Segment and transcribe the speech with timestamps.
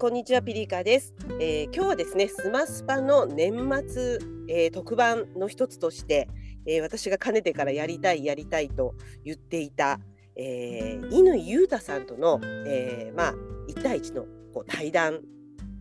[0.00, 1.12] こんにちは、ピリカです。
[1.38, 3.52] えー今日はですね、スマスパの年
[3.86, 6.26] 末、えー特番の一つとして、
[6.66, 8.94] えー私がかねてからやりたい、やりたいと
[9.26, 10.00] 言っていた、
[10.36, 13.34] えー、乾裕太さんとの、えーまあ、
[13.68, 14.22] 1対1の
[14.54, 15.20] こう対談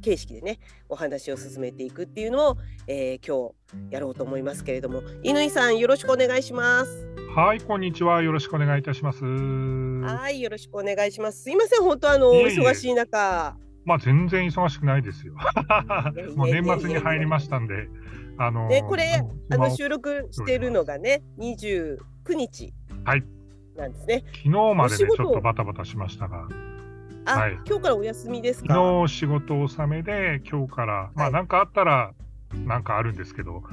[0.02, 0.60] 形式でね、
[0.90, 2.58] お話を進めていくっていうのを、
[2.88, 3.54] えー今
[3.90, 7.07] 日やろうと思いますけれども、乾さん、よろしくお願いします。
[7.34, 8.21] はい、こんにちは。
[8.21, 9.24] よろしくお願いいたします。
[9.24, 11.43] はい、よろしくお願いします。
[11.43, 13.56] すいません、本当あの、いえいえ忙しい中。
[13.86, 15.33] まあ、全然忙しくないですよ。
[16.36, 17.87] もう年末に入りましたんで、
[18.37, 21.97] あのでこれあの収録しているのがね、29
[22.36, 22.73] 日
[23.04, 23.23] はい。
[23.75, 24.23] なんですね。
[24.28, 25.15] 昨日までね、お仕事。
[25.18, 26.47] ちょっとバタバタしましたが、
[27.25, 27.54] あ、はい。
[27.65, 28.73] 今日からお休みですか？
[28.73, 32.14] 昨日仕事納めで、今日から、まあ、はいなんかあったら、
[32.53, 33.64] なんかあるんですけど、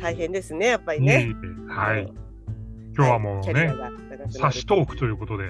[0.00, 1.36] 大変ですね、やっぱりいえいね。
[1.70, 2.12] えはい。
[2.96, 3.72] 今日はもうね、
[4.30, 5.44] 差しトークということで、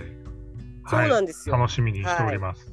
[0.89, 1.57] そうは、ないんですよ。
[1.57, 2.73] 楽しみにしております。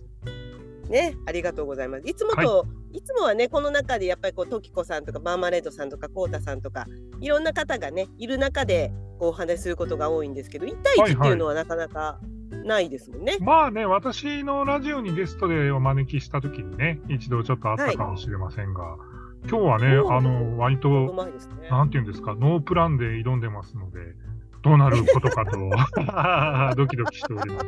[0.89, 2.03] ね、ありがとうございます。
[2.08, 6.86] いつもと、い、つもはね、この中でやっぱりこう、トキコさんとか、マーマレードさんとか、コウタさんとか、
[7.22, 12.20] いろんな方がね、いる中で、こう、お話しすることが多いんですけど、1対1っていうのはなかなか
[12.64, 13.38] ないですもんね。
[13.39, 18.98] まあね、私のラジオにゲストでお招きしたときにね、一度ちょっとあったかもしれませんが、
[19.50, 21.70] 今日はね、あの、割うと、ね。
[21.70, 24.00] なんていうんですか、ノープランで挑んでますので、
[24.64, 25.58] どうなることかと、
[26.75, 27.59] ドキドキしておりま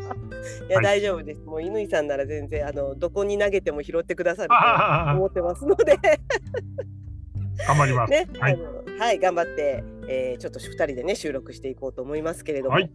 [0.42, 0.64] す。
[0.68, 1.42] いや、はい大丈夫です。
[1.42, 5.94] もう乾さんなら全然、あの、どこに投げても拾ってくださるとあ 思ってますので。
[5.94, 5.98] ー
[7.68, 8.12] 頑張ります。
[8.12, 8.60] ね、はい
[8.98, 12.76] はい、頑張って、えーちょっと二人でね、収録していこうと思いますけれども。
[12.76, 12.90] はい。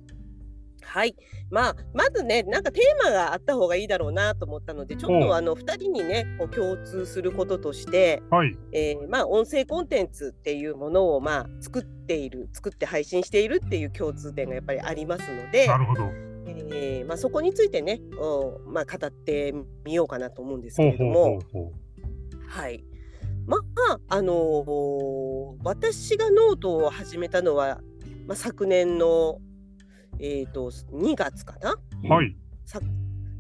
[0.83, 1.15] はい
[1.51, 8.57] まあ、まずね、なんかテーマがあった方がいいだろうなと思ったので、ちょっとあの二人にね、こう共通することとして、はい。
[8.73, 16.11] えーまあ、音声コンテンツっていうものをまあ作っている、作って配信しているっていう共通点がやっぱりありますので、なるほど。
[16.73, 19.53] えーまあ、そこについてね、おまあ、語って
[19.85, 21.41] みようかなと思うんですけれども。
[22.47, 22.85] はい。
[23.47, 23.57] ま
[23.91, 27.81] あ、あのー私がノートを始めたのは、
[28.27, 29.41] まあ、昨年の、
[30.21, 31.73] えー、と2月かな？
[31.73, 32.09] う。
[32.09, 32.37] はい。
[32.65, 32.81] さ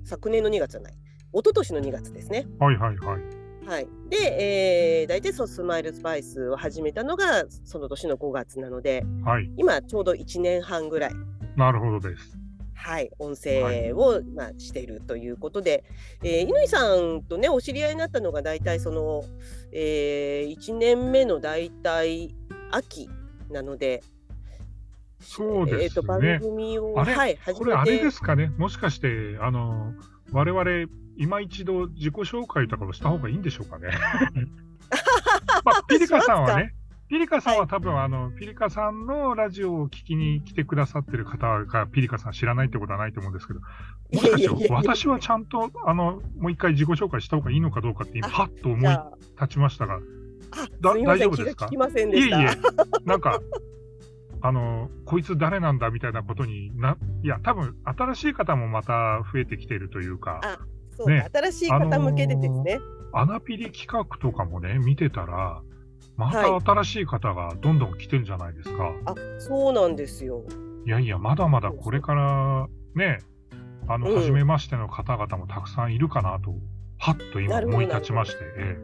[0.05, 0.95] 昨年の2月じゃない
[1.33, 2.47] 一昨年の2月ですね。
[2.59, 3.41] はいはいはい。
[3.67, 9.49] はい、で、えー、大体そうすまいるスパイスを始めたのがその年の5月なのではい。
[9.57, 11.13] 今ちょうど1年半ぐらい、
[11.57, 12.37] なるほどです。
[12.75, 15.85] はい、音声を、まあ、しているということで、
[16.25, 19.23] えー、乾さんとねお知り合いになったのが大体その、
[19.71, 22.35] えー、1年目の大体
[22.71, 23.09] 秋
[23.51, 24.03] なので。
[25.21, 25.85] そうですね。
[25.85, 27.15] えーと番組を、あれ？
[27.15, 28.51] はい、始これあれですかね？
[28.59, 29.93] もしかして、あの、
[30.33, 33.91] 我々、今一度自己紹介とかをした方がいいんでしょうかね？
[35.65, 36.75] まあ、ピリカさんはね、
[37.09, 48.97] ピリカさんは多分、あの、ピリカさんのラジオを聞きに来てくださってる方が、ピリカさん知らないってことはないと思うんですけど、もしかして私はちゃんと、あの、もう一回自己紹介した方がいいのかどうかって今、あはっと思い
[49.41, 49.99] 立ちましたが、
[50.81, 51.69] 大丈夫ですか？
[51.71, 52.31] いえい。
[52.33, 52.47] え、
[53.05, 53.41] なんか、
[54.43, 60.59] あの、こいつ誰なんだみたいなことにな、いや、多分新しい方もまた増えてきてるというか、あ
[60.97, 62.79] そうか、ね新しい方向けでですね。
[63.13, 65.63] アナピリ企画とかもね、見てたら、
[66.17, 68.93] まはいた新しい方がどんどん来てるんじゃないですか。
[69.07, 70.45] あそうなんですよ。
[70.87, 73.19] いやいや、まだまだこれからね、
[73.89, 76.55] あの、うん初めましての方々もたくさんいるかなと、
[76.99, 78.79] はっと今思い立ちまして、え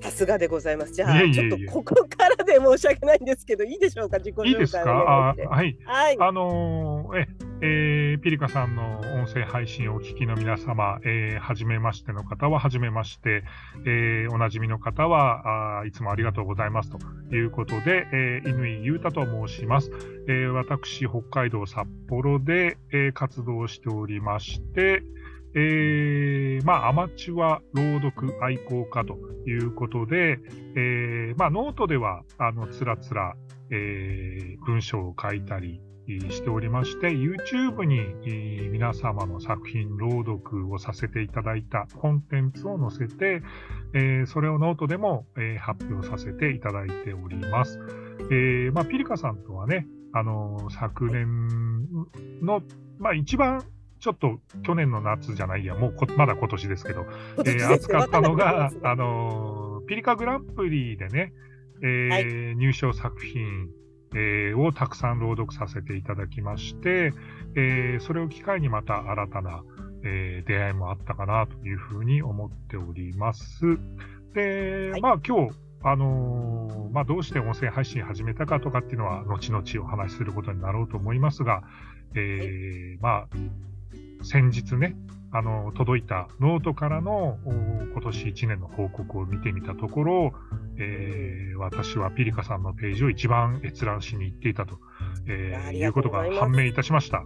[0.00, 0.92] さすがでございます。
[0.92, 4.84] じゃあいえいえいえちょっとここからで申し訳ないんですけど、いいでしょうか、自己紹介えいいですか？
[4.90, 5.34] は
[5.64, 5.76] い。
[5.84, 6.16] はい。
[6.18, 7.28] あのーえ、
[7.62, 13.44] えーピリカさんの音声配信をお聞きの皆様、えー、はじめましての方ははじめまして、
[13.86, 16.98] えーおなじみの方はあーいつもありがとうございますと
[17.34, 19.90] いうことで、えー、いぬいゆうたと申します。
[20.28, 25.02] えー私、北海道札幌で、えー活動しておりまして、
[25.54, 29.18] えーまあ、アマチュア朗読愛好家と
[29.48, 30.38] いうことで、
[30.76, 33.34] えーまあ、ノートでは、あの、つらつら、
[33.70, 35.80] えー文章を書いたり
[36.30, 43.42] しておりまして、YouTube にえー皆様の作品朗読をさせていただいたコンテンツを載せて、
[43.94, 47.78] えーそれをノートでも、え発表させていただいております。
[48.30, 51.88] えーまあ、ピリカさんとはね、あの昨年
[52.42, 52.62] の、
[52.98, 53.62] まあ、一番
[54.00, 57.06] ちょっと去年の夏じゃないや、もうこまだ今年ですけど、
[57.36, 61.32] えーですね扱ったのが、あのーピリカグランプリでね、
[61.82, 63.68] えー入賞作品、
[64.14, 67.12] えーをたくさん朗読させていただきまして、
[67.56, 69.62] えーそれを機会にまた新たな、
[70.02, 73.78] えー出会いもあったかなというふうに思っております。
[74.34, 75.00] で、はい。
[75.02, 81.62] まあ今日、あのーまあどうして音声配信始めたかとかっていうのは後々お話しすることになろうと思いますが、
[82.14, 83.28] えーまあ
[84.22, 84.96] 先日ね、
[85.32, 87.52] あの届いたノートからのお
[87.92, 90.32] 今年1年の報告を見てみたところ、
[90.78, 94.78] えー私はピリカさんのページを一番閲覧しに行っていたと、
[95.28, 97.22] えーいうことが判明いたしました。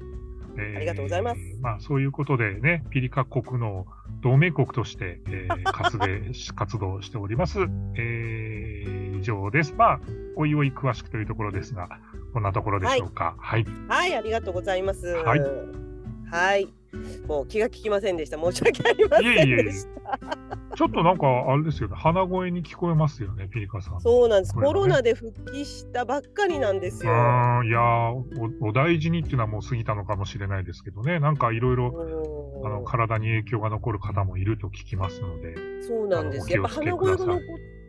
[0.57, 3.87] えーありがとうございますまあ、そういうことでね、ピリカ国の
[4.23, 6.07] 同盟国として、えー 活動
[6.55, 7.61] 活動しております。
[7.97, 9.75] えー以上です。
[9.75, 10.01] まあ、
[10.37, 11.89] おいおい詳しくというところですが、
[12.33, 13.37] こんなところでしょうか。
[13.39, 13.65] はい。
[13.89, 15.07] はい、ありがとうございます。
[15.07, 15.41] はい
[16.31, 16.69] はい。
[17.27, 18.39] もう気が利きませんでした。
[18.39, 20.19] 申し訳ありませんいえいえでした。
[20.77, 24.01] ちょっとなんか、あれですよね、鼻声に聞こえますよね、ピリカさん。
[24.01, 24.57] そうなんです。
[24.57, 27.13] ねコロナで復帰したばっかりなんですよ。
[27.13, 27.15] い
[27.71, 31.91] やーお、お大事にっていうのはもう過ぎたのかもしれないですけどね、なんかいろいろ
[32.61, 36.47] うんあの体に影響が残る方もいると聞きますので、そうなんです。
[36.49, 37.39] あやっぱ鼻声が残っ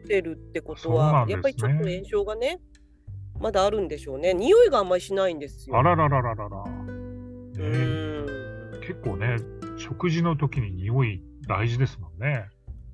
[0.08, 2.60] てるってことは、ねやっぱりちょっと炎症がね、
[3.40, 4.34] まだあるんでしょうね。
[4.34, 5.78] 匂いがあんまりしないんですよ。
[5.78, 6.68] あらららららら、う
[7.58, 7.68] ね
[8.22, 8.25] ん。
[8.86, 9.38] 結構ね、
[9.78, 12.50] 食事の時に匂い大事ですもんね。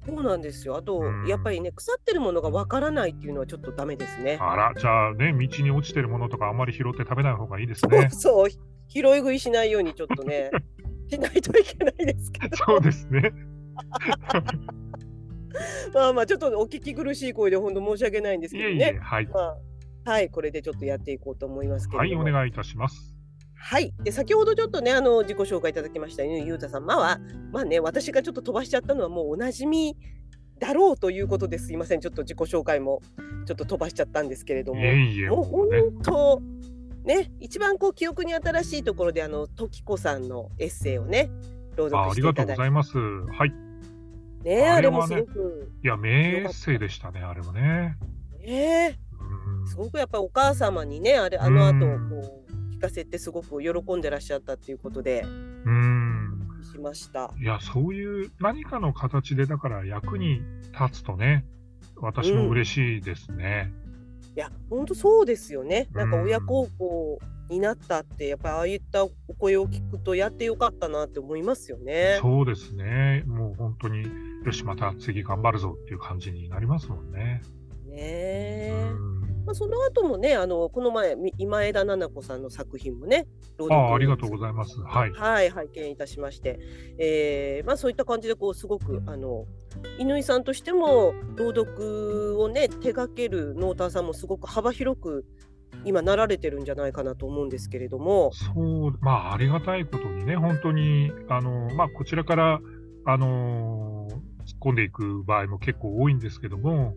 [0.07, 0.77] そうなんですよ。
[0.77, 4.39] あとうん、やっぱりね、腐ってるものがわからないっていうのはちょっとダメですね。
[4.41, 8.09] あら、じゃあね、道に落ちてるものとかあんまり拾って食べない方がいいですそうね。
[8.11, 10.49] そう、拾い食いしないようにちょっとね、
[11.07, 12.57] しないといけないですけど。
[12.57, 13.31] そうですね。
[15.93, 18.75] まあまあ、ちょっとお聞き苦しい声で本当申し訳ないんですけどね。
[18.75, 19.27] いえはい。
[19.27, 19.57] まあ、
[20.09, 22.15] はい、これでちょっとやっていこうと思いますけれはい。
[22.15, 23.11] お願いいたします。
[23.63, 23.94] はい。
[24.04, 26.86] で、先ほどちょっとね、あの、自己紹介いただきましたゆうたさん。
[26.86, 27.19] まあは、
[27.52, 29.96] まあね、私がちょっと飛ばしちゃったのはもうおなじみ
[30.60, 32.02] だろうということですいません。
[32.02, 33.02] ちょっと自己紹介も
[33.46, 34.84] ちょっと飛ばしちゃったんですけれども。
[34.84, 35.44] いもう。
[35.46, 35.69] 本
[36.02, 36.42] 当、
[37.06, 41.30] ね、一番こう記憶に新しいところで、あの、時子さんのエッセイをね、
[41.75, 42.54] 朗あ読ありがとしていただいて。
[42.54, 42.98] うございます。
[42.98, 43.54] はい。
[44.44, 47.98] ね、あれもすごく、いや、名エッセイでしたね、あれもね。
[48.44, 52.40] ね、うんすごくやっぱりお母様にね、あれ、あの後、うんこう、聞
[52.81, 55.22] かせてすごく喜んでらっしゃったっていうことで、
[55.66, 56.48] うん。
[56.63, 57.31] しました。
[57.39, 60.42] いや、そういう何かの形で、だから役に
[60.74, 61.45] 立つとね、
[61.98, 63.72] 私も嬉しいですね。
[64.36, 65.88] いや、本当そうですよね。
[65.94, 67.19] なんかうん親孝行
[67.50, 72.18] になったって、やっぱりああいったお声を聞くと、やってよかったなって思いますよね。
[72.22, 73.24] そうですね。
[73.27, 74.07] もう本当に、
[74.45, 77.42] よし、また次頑張るぞっていう感じになりますもんね。
[77.86, 78.72] ねうえ。
[78.94, 83.27] んまあ、その後もね、あの、この前、み今枝菜々子さんの作品もね。
[83.57, 84.79] 朗ああ、ありがとうございます。
[84.81, 85.11] はい。
[85.11, 86.59] はい、拝見いたしまして、
[86.97, 89.45] えーまあ、そういった感じでこうすごくあの
[89.97, 95.25] 乾井さんとしても朗読をね手掛けるノーターさんもすごく幅広く
[95.85, 102.59] 今なられてるんじゃないかなと思うんですけれども、そう、まあ、ありがたいことにね、本当に、あの、まあ、こちらから、
[103.03, 104.07] あの
[104.45, 106.93] 突っ込んでいく場合も結構多いんですけども、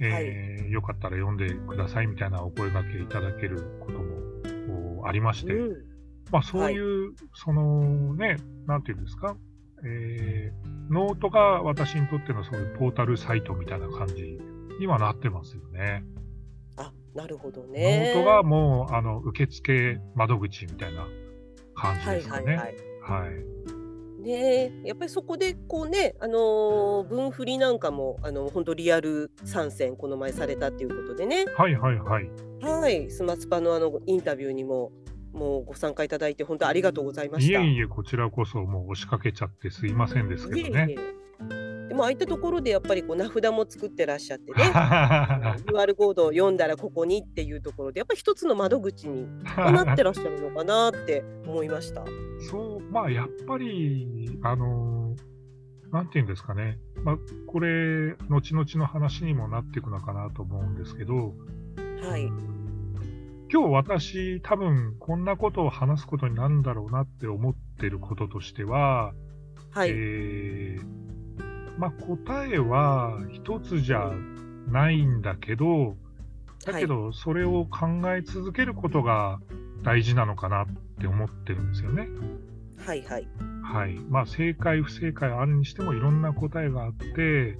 [0.00, 5.76] えーよかったら読んでくださいみたいなお声掛けいただけることもありまして、うん、
[6.30, 8.36] まあ、そういう、そのね、
[8.66, 9.36] なんていうんですか、
[9.84, 14.38] えーノートが私にとってのそういうポータルサイトみたいな感じ
[14.80, 16.02] にはなってますよね。
[16.78, 18.12] あなるほどノね。
[18.16, 21.06] ートがもう、あの、受付窓口みたいな
[21.74, 22.42] 感じはいですよね。
[22.42, 22.74] はいはい。
[23.26, 23.77] はい。
[24.18, 32.30] ねやっぱりそこでこうね、あのー文振りなんかもあの本当リアル参戦この前されたっていうことでね、はいはいはい。
[32.60, 34.92] はい、スマスパのあのインタビューにも
[35.32, 37.60] もうご参加いただいて本当ありがとうございました。
[37.60, 40.86] いえいえ、こちらこそもう押しかけちゃってすいませんですけどね。
[40.88, 44.58] いえいえでもああいったところでやっぱりこう名札も作ってらっしゃってね。
[45.66, 49.26] QR コードを読んだらここにっていうところでやっぱり一つの窓口に
[49.56, 52.04] なってらっしゃるのかなって思いました。
[52.50, 55.16] そう、まあやっぱり、あの
[55.90, 56.78] なんていうんですかね。
[57.02, 57.16] まあ
[57.46, 61.32] これ、後々の話にもなっていくのかなと思うんですけど、
[62.02, 62.26] はい、
[63.50, 69.14] 今日私多分こんなことを話すことになるんだろうなって思ってることとしては、
[69.70, 70.97] はい、えー
[71.78, 74.10] まあ、答えは一つじゃ
[74.70, 75.96] ないんだけど、
[76.66, 79.40] だけどそれを考え続けることが
[79.82, 80.66] 大事なのかなっ
[81.00, 82.08] て思ってるんですよね。
[82.84, 83.28] はい、はい、
[83.62, 83.94] はい。
[84.08, 87.58] まあ正解不正解あるにしてもいろんな答えがあって、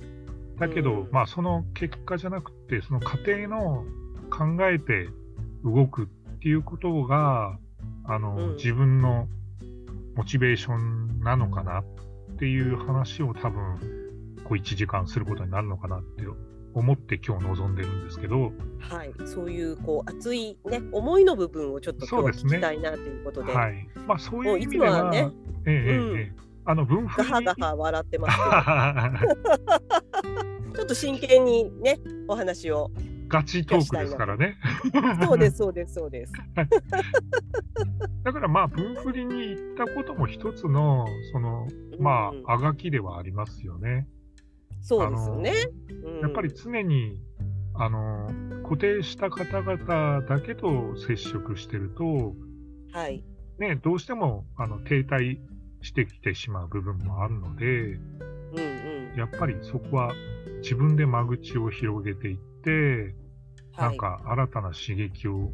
[0.59, 3.85] だけど、うんまあその結果じゃなくて、その過程の
[4.31, 5.09] 考えて
[5.65, 6.07] 動くっ
[6.41, 7.59] ていうことが、
[8.05, 9.29] あの、うん自分の
[10.17, 11.85] モチベーションなのかなっ
[12.39, 14.08] ていう話を多分、
[14.49, 16.25] こう1時間することになるのかなって
[16.73, 23.87] 思って今日臨んでるんですけど、はい、そういうこう熱いね思いの部分をちょっと今日聞きたいなということで、はい。
[24.07, 25.31] まあそうもいうう意味では、ね
[25.67, 28.37] ええええうんええあの文風にガハガハ笑ってます
[30.77, 32.91] ちょっと真剣にねお話を。
[33.31, 34.57] ガチトークですからね。
[35.23, 36.33] そうですそうですそうです。
[38.25, 44.09] だからまあ、分振りに行ったことも一つの、その、まあ、あがきではありますよね。
[44.81, 45.53] そうですよね。
[46.23, 47.21] やっぱり常に、
[47.75, 48.29] あの、
[48.63, 52.35] 固定した方々だけと接触してると、
[52.93, 53.25] はい。
[53.59, 55.39] ね、どうしても、あの、停滞
[55.83, 58.59] してきてしまう部分もあるので、うん
[59.13, 60.13] うん、やっぱりそこは
[60.63, 63.15] 自分で間口を広げていって、
[63.77, 65.53] なんか新たな刺激を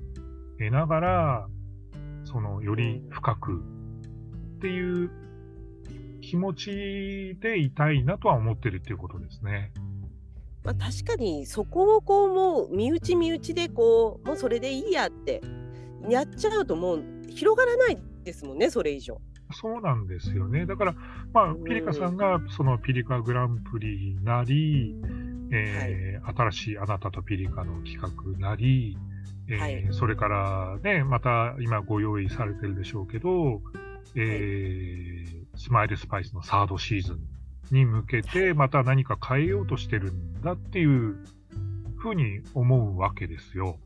[0.59, 1.49] 得ながら、
[2.25, 3.63] そのより深く
[4.57, 5.11] っていう
[6.25, 9.73] 気持ちでいたいなとは思ってるっていうことですね。
[10.65, 15.43] まあ、確かにそこをこうもう身内身内でこうもうそれでいいやって
[16.09, 19.21] やっちゃうともう広がらないですもんねそれ以上。
[19.53, 20.67] そうなんですよね。
[20.67, 20.95] だから、
[21.33, 24.97] まあ、ピリカさんがそのピリカグランプリなり、
[25.53, 28.97] えーはい、新しいあなたとピリカの企画なり、
[29.49, 33.61] えーはい、それからね、また今ご用意されてるでしょうけど、
[34.17, 37.21] えー、はい、スマイルスパイスのサードシーズン
[37.71, 41.17] に向けて、また何か変えようとしてるんだっていう
[41.97, 43.79] ふうに思うわけですよ。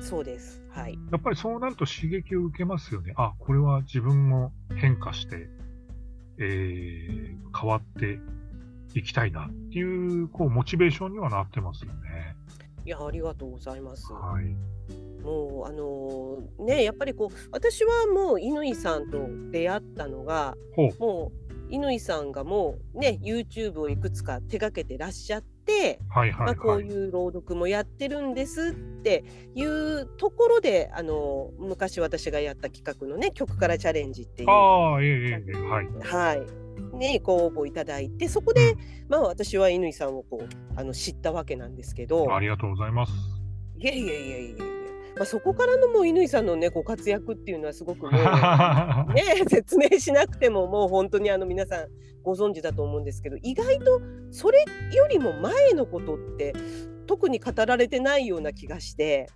[0.00, 0.62] そうです。
[0.70, 0.98] はい。
[1.12, 3.12] やっぱりそうなると刺激を受けますよね。
[3.16, 5.48] あ、これは自分も変化して、
[6.38, 8.20] えー、変わって
[8.94, 12.36] いきたいなっていう、こう、モチベーションにはなってますよね。
[12.84, 14.12] いや、ありがとうございます。
[14.12, 14.44] はい。
[15.22, 19.18] もうあのー、ねやっぱりこう私はもう乾さんと
[19.50, 20.56] 出会ったのが
[20.98, 36.68] もう乾さんがもうね YouTube をいくつか手がけてらっしゃって、はいはいはい、まあ、こういう朗読もやってるんですっていうところであの昔私がやった企画のね曲からチャレンジっていうああええええはい、はい。
[36.96, 42.32] ね、ご応募いただいてそこで、うん、まあ私は乾さんをこうあの知ったわけなんですけど。
[42.34, 43.12] ありがとうございます。
[43.78, 44.77] いやいやいやいや
[45.16, 48.12] まあ、そこからのもう乾さんのねご活躍っていうのはすごくもう
[49.14, 51.88] ね説明しなくてももう本当にあの皆さん
[52.22, 54.00] ご存知だと思うんですけど意外と
[54.30, 56.52] それよりも前のことって
[57.06, 59.26] 特に語られてないような気がして。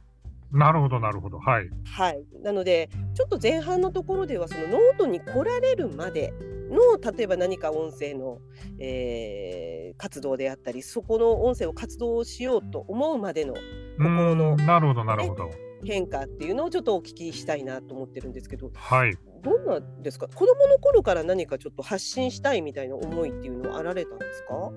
[0.52, 1.68] なるほどなるほどはい。
[1.84, 6.32] はい、なのでちょっと前半のところではそのノートに来られるまで
[6.70, 8.38] の例えば何か音声の、
[8.78, 13.54] えー、活動であったりそこの音声を活動しようと思うまでの
[13.98, 15.50] 心の、なるほどなるほど。
[15.84, 20.28] 変化っていうのをちょっとお聞きしたいなと思ってるんですけど、はい、どんなですか？
[20.28, 24.70] 子供の頃から何かちょっと発信したいみたいな思いっていうのはあられたんですか？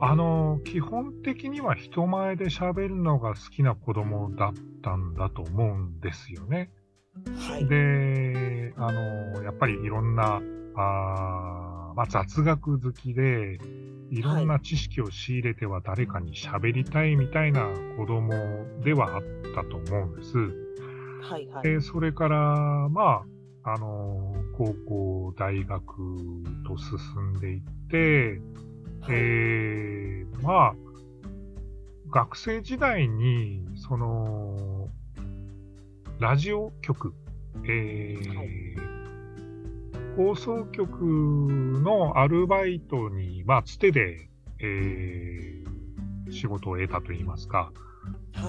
[0.00, 6.70] あの基本的には人前で喋るのが好きな子供だったんだと思うんですよね。
[7.48, 10.40] はい、であのやっぱりいろんな
[10.76, 13.58] あ、まあ、雑学好きで
[14.10, 14.22] い。
[14.22, 18.32] ろんな知識を仕入れては誰かに喋りたいみたいな子供
[18.82, 19.22] ではあっ
[19.54, 20.38] たと思うんです。
[21.22, 23.24] はいはい、でそれから、ま
[23.64, 25.82] あ、あの高校、大学
[26.66, 28.40] と進んでいって、
[29.00, 30.74] はい、えー、まあ、
[32.10, 34.88] 学生時代に、その、
[36.20, 37.12] ラジオ局、
[37.64, 38.95] えー、はい
[40.16, 44.28] 放送局のアルバイトに、まあ、つてで、
[44.60, 47.70] えー、仕事を得たといいますか、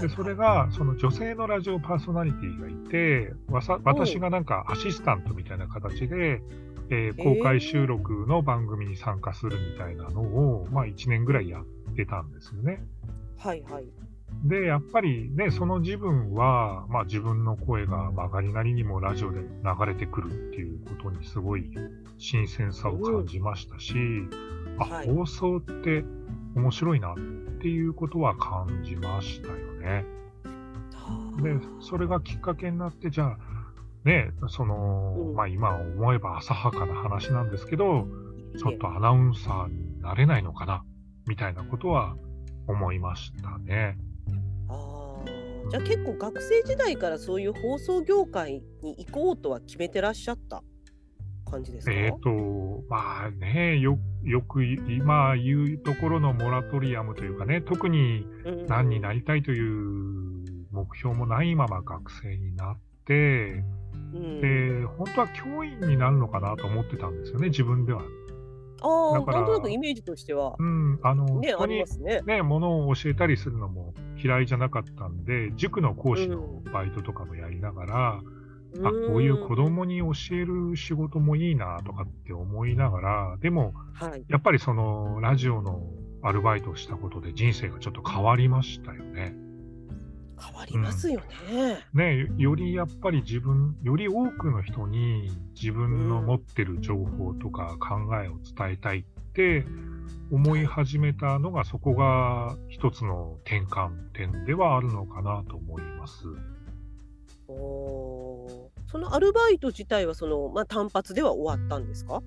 [0.01, 6.41] でそれがその女性のラジオパーソナリティがいて、わさ私がなんかアシスタントみたいな形で、
[6.89, 12.81] えー、公開収録の番組に参加するみたいなのを、まあ、1年ぐらいやってたんですよね。
[13.37, 13.85] はいはい。
[14.43, 19.45] で、やっぱりね、その自分は、まあ自分の声が曲がりなりにもラジオで流
[19.85, 21.71] れてくるっていうことにすごい
[22.17, 23.95] 新鮮さを感じましたし、
[24.79, 26.03] あ、はい、放送って
[26.55, 27.15] 面白いなっ
[27.59, 30.05] ていうことは感じましたよね。
[31.41, 33.37] で、それがきっかけになって、じゃあ、
[34.05, 38.07] ね、その、まあ今思えば浅はかな話なんですけど、
[38.57, 40.83] ちょっとアナウンサーになれないのかな、
[41.27, 42.15] みたいなことは
[42.67, 43.97] 思いましたね。
[45.69, 50.63] じゃあ結構学生時代からそういう放送業界に行こうとは決めてらっしゃった
[51.49, 51.93] 感じですか？
[51.93, 58.25] えっ、ー、と、まあね、よよく今言うところのモラトリアムというかね、特に
[58.67, 63.63] 何になりたいという目標もないまま学生になって、
[64.13, 68.01] うん、で、本当は教員になるのかなと思ってたんですよね、自分では。
[68.81, 70.55] ああ、なんとなくイメージとしては。
[70.57, 72.21] うん、あの、ね、ありますね。
[72.25, 78.21] ね、ものを教えたりするのも嫌いじゃなかったんで、塾の講師のバイトとかもやりながら、
[78.73, 85.81] うん、あ、こういう子供に教える仕事もいいなとかって思いながら、でも、はい、やっぱりその、ラジオの
[86.21, 89.35] アルバイトをしたことで人生がちょっと変わりましたよね。
[90.39, 91.85] 変わりますよね。
[91.93, 99.03] ね、よりやっぱり自分、より多くの人に自分の持ってる情報とか考えを伝えたいっ
[99.33, 99.65] て
[100.31, 106.25] 思い始めたのが、そこが一つの転換点ではあるのかなと思います。
[107.49, 112.21] おそのアルバイト自体はその、まあ、単発では終わったんですか？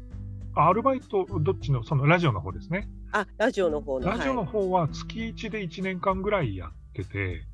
[0.54, 2.88] アルバイト、どっちの、そのラジオの方ですね。
[3.12, 4.08] あ、ラジオの方の。
[4.08, 7.46] ラジオの方は月1で1年間ぐらいやってて、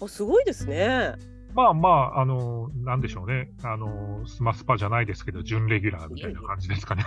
[0.00, 1.14] あすごいですね。
[1.54, 3.50] まあまあ、あの、なんでしょうね。
[3.62, 7.04] あの、スマスパじゃないですけど、準レギュラーみたいな感じですかね。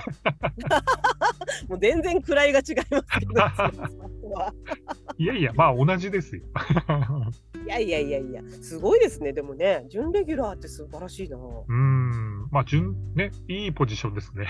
[1.70, 3.32] もう全然位が違いますけど、
[5.18, 6.44] いやいや、まあ同じですよ。
[7.66, 9.32] いやいやいやいや、すごいですね。
[9.32, 11.38] でもね、準レギュラーって素晴らしいな。
[11.38, 14.48] うん、まあ、準、ね、いいポジションですね。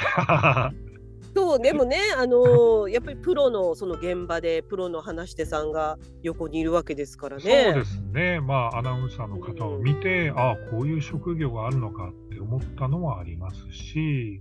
[1.36, 7.44] そうでもね、 あのー、やっぱりプロのその現場でプロの話し手さんが横にいるわけですからね。
[7.44, 14.40] そうですね、まあ、アナウンサーの方を見て、うん、ああ、こういう職業があるのかって思ったのはありますし、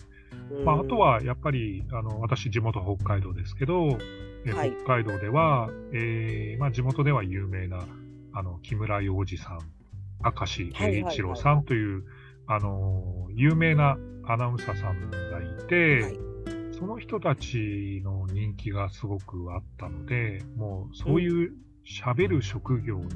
[0.50, 3.98] うん、まあ、あとはやっぱりあの私、地元北海道ですけど、
[4.46, 7.84] えはい、北海道では、えーまあ、地元では有名な
[8.32, 9.58] あの木村洋二さん、
[10.24, 12.04] 明石栄一郎さんという、
[12.46, 16.29] あの有名なアナウンサーさんがいて、はい
[16.80, 21.52] その人たちの人気がすごくあったので、もうそういう
[21.84, 23.08] 喋る職業に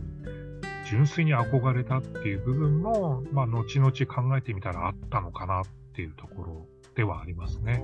[0.90, 5.62] 純粋に憧れたっていう部分も、まあ、後々考えてみたらあったのかなっ
[5.94, 7.83] ていうところではありますね。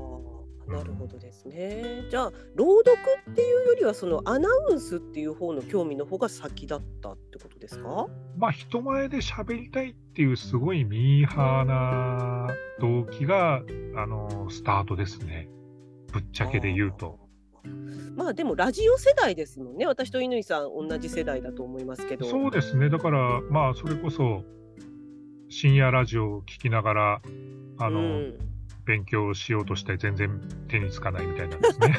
[0.69, 2.03] なるほどですね。
[2.05, 2.99] うん、じゃあ朗読
[3.31, 8.07] っていうよりはそのアナウンスっていう方の興味の方が先だったってことですか？
[8.37, 12.49] まあ人前で喋りたいっていうすごいミーハーな
[12.81, 13.63] 動機が
[13.97, 15.49] あのスタートですね。
[16.13, 17.19] ぶっちゃけで言うと。
[18.17, 22.27] まあでもラジオ世代ですもんね、私と乾さん、同じ世代だと思いますけど。
[22.27, 24.45] そうですね、だから、まあ、それこそ
[25.49, 27.23] 深夜ラジオを聞きながら、
[27.79, 28.39] あの、うん、
[28.85, 31.97] 勉強しようとして全然手につかないみたいなんですね。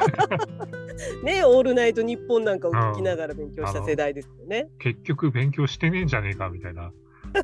[1.24, 4.68] ねオールナイトニッポンなんかを聞きながら勉強した世代ですよね。
[4.78, 6.92] 結局勉強してねえんじゃねえかみたいな、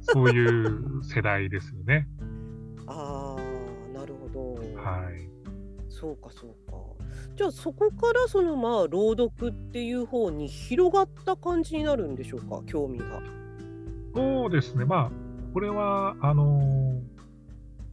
[0.03, 2.09] そういう世代ですよね。
[2.87, 4.55] ああ、なるほど。
[4.81, 5.28] はい。
[5.99, 6.77] そうかそうか。
[7.35, 12.63] じゃあそこからそのまあ朗読っていう方に広がった感じになるんでしょうか？
[12.67, 13.23] 興味が。
[14.15, 15.11] そうですねまあ
[15.53, 17.01] これはあのー、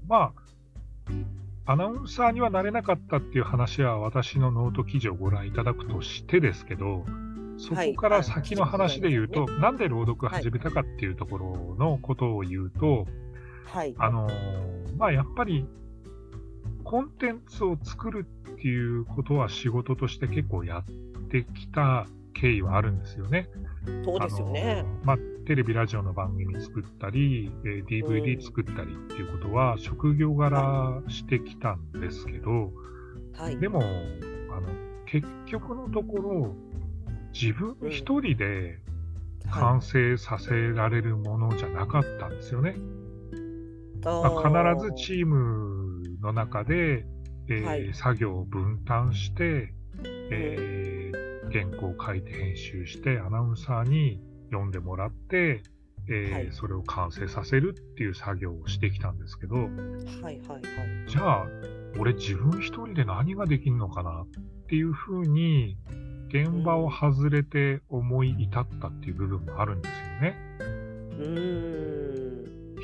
[0.08, 7.04] まあアナウンサーにはなれなかったっていう話は私のノート記事をご覧いただくとしてですけど
[7.58, 13.08] そこから先の話で言うと、はい、なんで朗読始めたかっていうところのことを言うと、
[13.66, 15.66] はい、あのー、まあやっぱり
[16.86, 23.50] コンテンツを作るっていうことは仕事として結構やってきた経緯はあるんですよね。
[24.06, 24.86] そうですよね。
[25.04, 25.18] まあ、
[25.48, 32.72] テレビ、ラジオの番組作ったり、えー、DVD 作ったりっていうことは、職業柄してきたんですけど、
[33.34, 34.68] はい、でもあの、
[35.08, 36.56] 結局のところ、
[37.34, 38.80] 自分一人で
[39.50, 42.76] 完成させられるものじゃなかったんですよね。
[44.04, 45.75] まあ、必ずチーム
[46.26, 47.06] の中で、
[47.48, 49.74] えーはい、作業を分担して、
[50.32, 55.62] えー、原稿を書いて編集してアナウンサーに読んでもらって、
[56.10, 60.62] えーはい、それを完成させるっていう作業をしてきたんですけど、はいはいはい、
[61.08, 61.46] じゃあ
[62.00, 64.28] 俺自分一人で何ができるのかなっ
[64.68, 65.78] ていうふうに
[66.30, 70.36] 現場を外れて思い至ったっていう部分もあるんですよね。
[71.20, 72.25] うん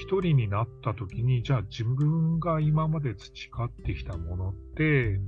[0.01, 5.19] 一人になった時に、じゃあ自分が今まで培ってきたものって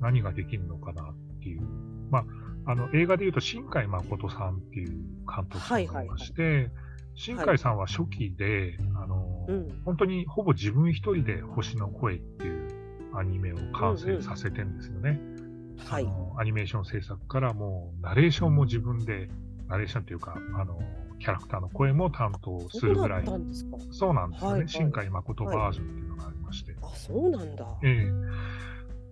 [0.00, 1.62] 何ができるのかなっていう。
[2.10, 2.24] ま
[2.66, 4.90] あ、あの映画で言うと新海誠さんっていう
[5.24, 6.68] 監督さんがいまして、
[7.14, 12.68] 新海さんは初期で、はい、あの、うん、本当にほぼ自分一人で星の声っていう
[13.14, 15.10] アニメを完成させてんですよね。
[15.10, 16.08] うんうん、はい。
[16.38, 19.28] アニメーション制作からもうナレーションも自分で、
[19.68, 20.80] ナレーションというか、あの、
[21.18, 23.24] キャラクターの声も担当するぐらい。
[23.24, 24.52] そうなんですよね。
[24.52, 26.72] はいはい、新海誠バージョンっていうのがありまして。
[26.72, 27.66] はい、あ、そうなんだ。
[27.82, 28.32] ええー、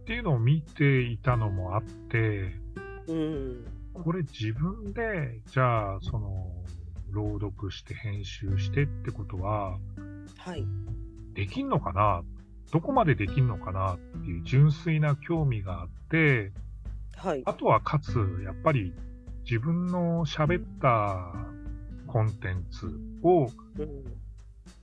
[0.03, 2.53] っていうのを見ていたのもあって、
[3.09, 3.65] うん、
[3.95, 6.53] これ自分で、じゃあ、その、
[7.11, 9.79] 朗読して編集してってことは、
[10.39, 10.67] はい。
[11.35, 12.23] できんのかな？
[12.73, 13.95] どこまでできんのかな？
[13.95, 16.53] っていう純粋な興味があって、
[17.17, 17.43] はい。
[17.47, 18.93] あとはかつ、やっぱり
[19.45, 21.33] 自分の喋った
[22.17, 22.87] コンテンツ
[23.23, 24.05] を、うん、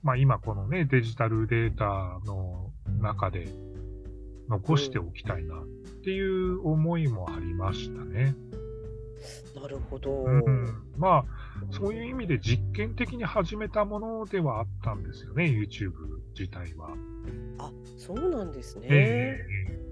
[0.04, 2.70] まあ、今このね、デジタルデータの
[3.00, 3.48] 中で
[4.48, 5.64] 残しておきたいなっ
[6.04, 8.36] ていう思いもありましたね。
[9.60, 10.12] なるほど。
[10.12, 11.24] うん、まあ、
[11.72, 15.90] そういう意味で実験的に始めたものではあったんですよね、YouTube
[16.38, 16.90] 自体は。
[17.58, 18.86] あ、そうなんですね。
[18.90, 19.83] えでも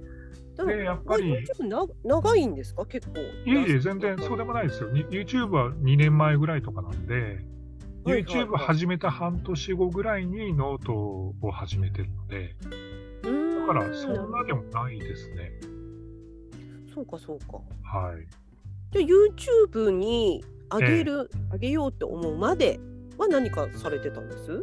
[0.56, 1.34] でやっぱり
[2.04, 2.84] 長いんですか？
[2.86, 3.14] 結構。
[3.18, 4.90] えいえいえ、全然そうでもないですよ。
[4.90, 7.44] に YouTube は2年前ぐらいとかなんで、
[8.04, 12.54] YouTube 始めた半年後ぐらいにノートを始めてるので、
[13.22, 15.52] だからそんなでもないですね。
[16.94, 17.58] そうかそうか。
[17.82, 18.26] はい。
[18.92, 19.04] じゃあ
[19.74, 22.78] YouTube に上げる、上げようって思うまで
[23.16, 24.60] は何かされてたんです？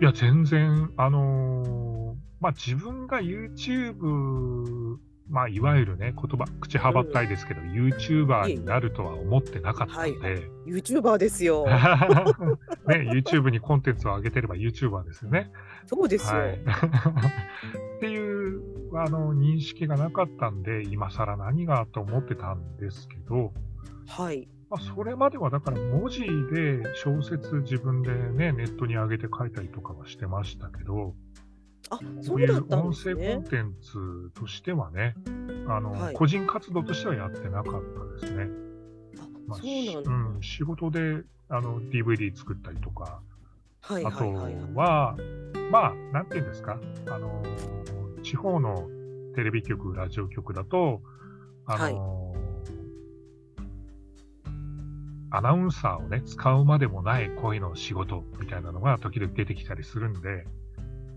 [0.00, 1.85] いや、全然、あのー
[2.40, 11.66] まあ、自分が YouTube、まあ、いわゆるね、言葉、口はばったいですけど、YouTuber になるとは思ってなかったので、?YouTuber ですよ。
[12.86, 15.50] ね、YouTube にコンテンツを上げてれば YouTuber ですよね。
[15.86, 16.40] そうですよ。
[16.40, 16.58] はい。
[17.96, 18.62] っていう、
[18.96, 23.52] あの、認識がなかったんで、今更何がと思ってたんですけど、
[24.06, 24.48] はい。
[24.68, 26.20] まあ、それまではだから文字
[26.52, 31.14] で小説自分でね、ネットに上げて書いたりとかはしてましたけど、
[31.90, 33.44] あ、こそううだったんいう音ですね声コン。
[33.44, 35.14] テンツとしてはね、
[35.68, 37.82] あの、はい個人活動としてはやってなかっ
[38.20, 38.48] たですね。
[39.18, 40.10] あ、まあそうなんだ。
[40.10, 43.20] うん、仕事であの DVD 作ったりとか、
[43.82, 44.74] はいあとはいはいはい。
[44.74, 45.16] は、
[45.70, 47.42] まあ、なんていうんですか、あの、
[48.22, 48.88] 地方の
[49.36, 51.02] テレビ局、ラジオ局だと、
[51.66, 52.34] あの、
[55.30, 60.46] アナウンサーをね、使うまでもない声の仕事みたいなのが時々出てきたりするんで、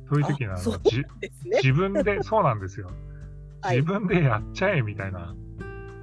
[0.09, 1.59] そういう時にあのうじですね。
[1.63, 2.89] 自分で、そうなんですよ。
[3.61, 5.35] はい自分でやっちゃえみたいな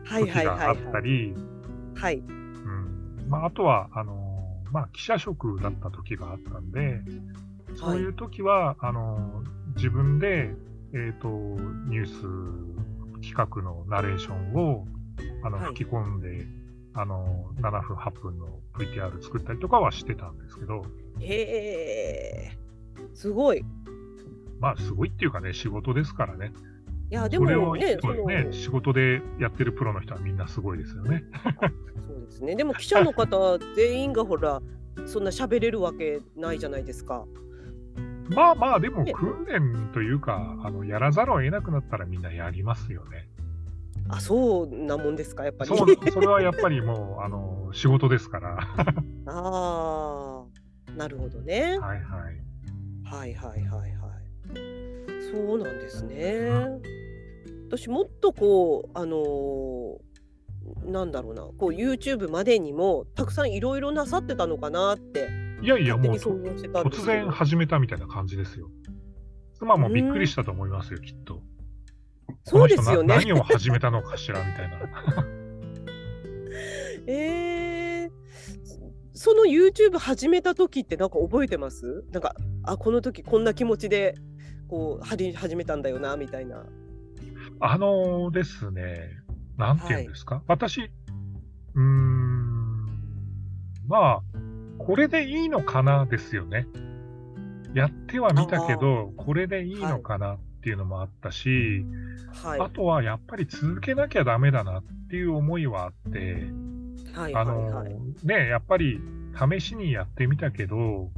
[0.04, 1.34] はい時があったり、
[1.94, 2.18] はい。
[2.18, 7.02] うんまあ、あとは、あのまあ、記者職だった時があったんで、
[7.74, 9.42] そういう時は、あの
[9.76, 10.54] 自分で、
[10.92, 12.76] えっ、と、ニュース
[13.22, 14.86] 企画のナレーションを、
[15.42, 16.46] あの、はい吹き込んで、
[16.94, 20.82] あの、7分、8分の VTR 作ったりとかはしてたんですけど、
[21.20, 22.58] へえ。
[23.14, 23.64] すごい。
[24.56, 26.52] いまあ、すごいっていうかね、仕事ですからね。
[27.10, 31.24] や、でもね、そね、仕事でやってるプロの人はみんなすごいですよね。
[32.08, 32.56] そうですね。
[32.56, 34.60] でも記者の方全員がほら、
[35.06, 37.24] そんな喋れるわけないじゃないですか。
[38.30, 43.28] まあまあ、でもね訓練というか、あの、やらざるを得なくなったらみんなやりますよね。
[44.08, 45.68] あ、そうなもんですか、やっぱり。
[45.68, 48.58] そう、それはやっぱりもう、あの、仕事ですから。
[49.26, 50.44] あ
[50.86, 51.78] あ、なるほどね。
[51.78, 52.46] はいはい。
[53.04, 53.95] はいはいはいはい。
[55.30, 56.50] そうなんですね。
[57.68, 59.96] 私もっとこうあのー
[60.84, 65.28] なんだろうなこう YouTube までにもたくさんいろいろなさってたのかなって
[65.62, 68.68] いやいや、もう突然始めたみたいな感じですよ。
[69.54, 71.40] 妻もびっくりしたと思いますよ、きっと。
[72.44, 74.78] そうですよね何を始めたのかしらみたいな。
[77.08, 78.10] えー、
[79.14, 82.04] その YouTube 始めた時ってなんか覚えてます？
[82.10, 82.34] なんか
[82.64, 84.14] あこの時こんな気持ちで
[84.68, 86.64] こう始めたんだよなみたいな。
[87.60, 89.10] あのですね、
[89.56, 92.86] なんていうんですか、私、うーん、
[93.86, 94.22] まあ、
[94.78, 96.66] これでいいのかなですよね。
[97.74, 101.84] やってはみたけど、これでいいのかなっていうのもあったし、
[102.42, 106.48] はいあとはやっぱり続けなきゃダメだなっていう思いはあって、
[107.14, 108.26] はいあのはいはい。
[108.26, 109.00] ね、やっぱり
[109.50, 111.10] 試しにやってみたけど、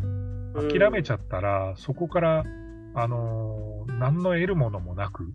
[0.70, 2.44] 諦めちゃったら、そこから、
[2.94, 5.32] あのー何の得るものもなく、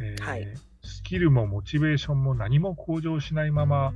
[0.00, 0.46] えーはい。
[0.82, 3.92] スキルもモチベーションも何も向上しないまま、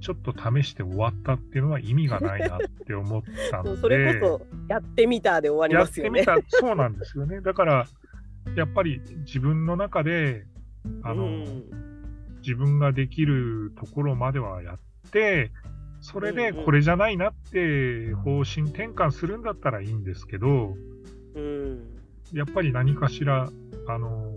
[0.00, 6.24] ちょっと試して終わったっていうのは意味がないなって思った うんので、それこそやってみたで終わりやっますよね。
[6.24, 7.40] てみた、そうなんですよね。
[7.40, 7.86] だから、
[8.54, 10.44] やっぱり自分の中で、
[11.02, 11.64] あの、うん。
[12.42, 15.50] 自分ができるところまではやって、
[16.02, 20.76] それでこれじゃないなって方針転換するんだったらいいんですけど、
[21.34, 21.93] うん
[22.34, 23.48] やっぱり何かしら、
[23.88, 24.34] あのー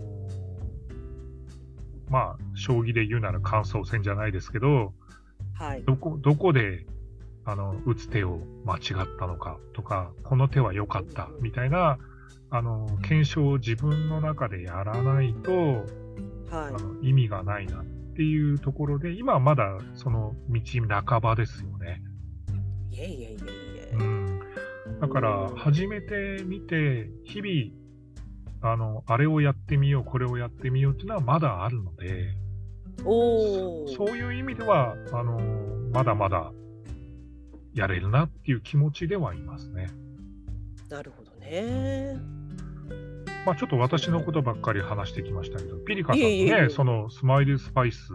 [2.10, 4.94] まあ、将棋で言うなら感想戦じゃないですけど、
[5.54, 5.82] はい。
[5.84, 6.86] どこ、どこで、
[7.44, 8.82] あの、打つ手を間違っ
[9.18, 11.98] たのかとか、この手は良かったみたいな、
[12.50, 15.84] あの、検証を自分の中でやらないと、はい
[16.50, 16.70] あ。
[16.70, 17.84] の意味がないなっ
[18.16, 22.02] ていうところで、今はまだその道半ばですよね。
[22.90, 23.36] いえいえいえい
[23.92, 23.94] え。
[23.94, 24.40] うん。
[25.00, 27.77] だから、始めてみて、日々、
[28.60, 32.34] あの、あれをやってみよう、これをやってみようっていうのはまだあるので、
[33.04, 33.88] おお。
[33.88, 35.38] そういう意味では、あの、
[35.92, 36.52] まだまだ
[37.74, 39.88] やれるなっていう気持ちではいますね。
[40.88, 42.16] なるほどね。
[43.46, 48.12] まあちょっと私のことばっかり話してきましたけど、ピリカさんね、そのスマイルスパイス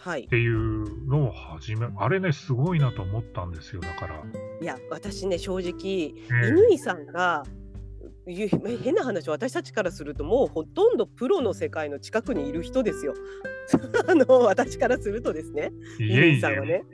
[0.00, 0.28] はいっ。
[0.28, 4.22] ていうのを始め、あれね、すごいなと思ったんですよ、だから。
[4.60, 6.14] いや、私ね、正直、
[6.44, 7.65] ええ乾さんが、ゆ
[8.26, 13.14] 変な話、私たちからすると、もうほとんどプロの世界の近くにいる人ですよ。
[14.08, 16.84] あの私からするとですね、いえいえ、乾さんはね。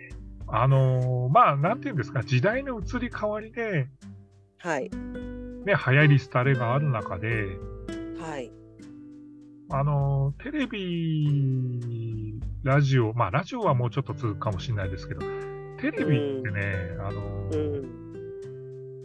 [0.48, 3.88] あのーまあ、なんていうんですか、時代の移り変わりで、
[4.58, 4.90] はい。
[4.90, 4.90] ね、
[5.66, 7.56] 流行り廃れがある中で、
[8.18, 8.52] はい。
[9.70, 15.20] あのーテレビ、ラジオ、まあ、ラジオはもうちょっと続くかもしれないですけど、
[15.78, 18.02] テレビってね、あのうーん。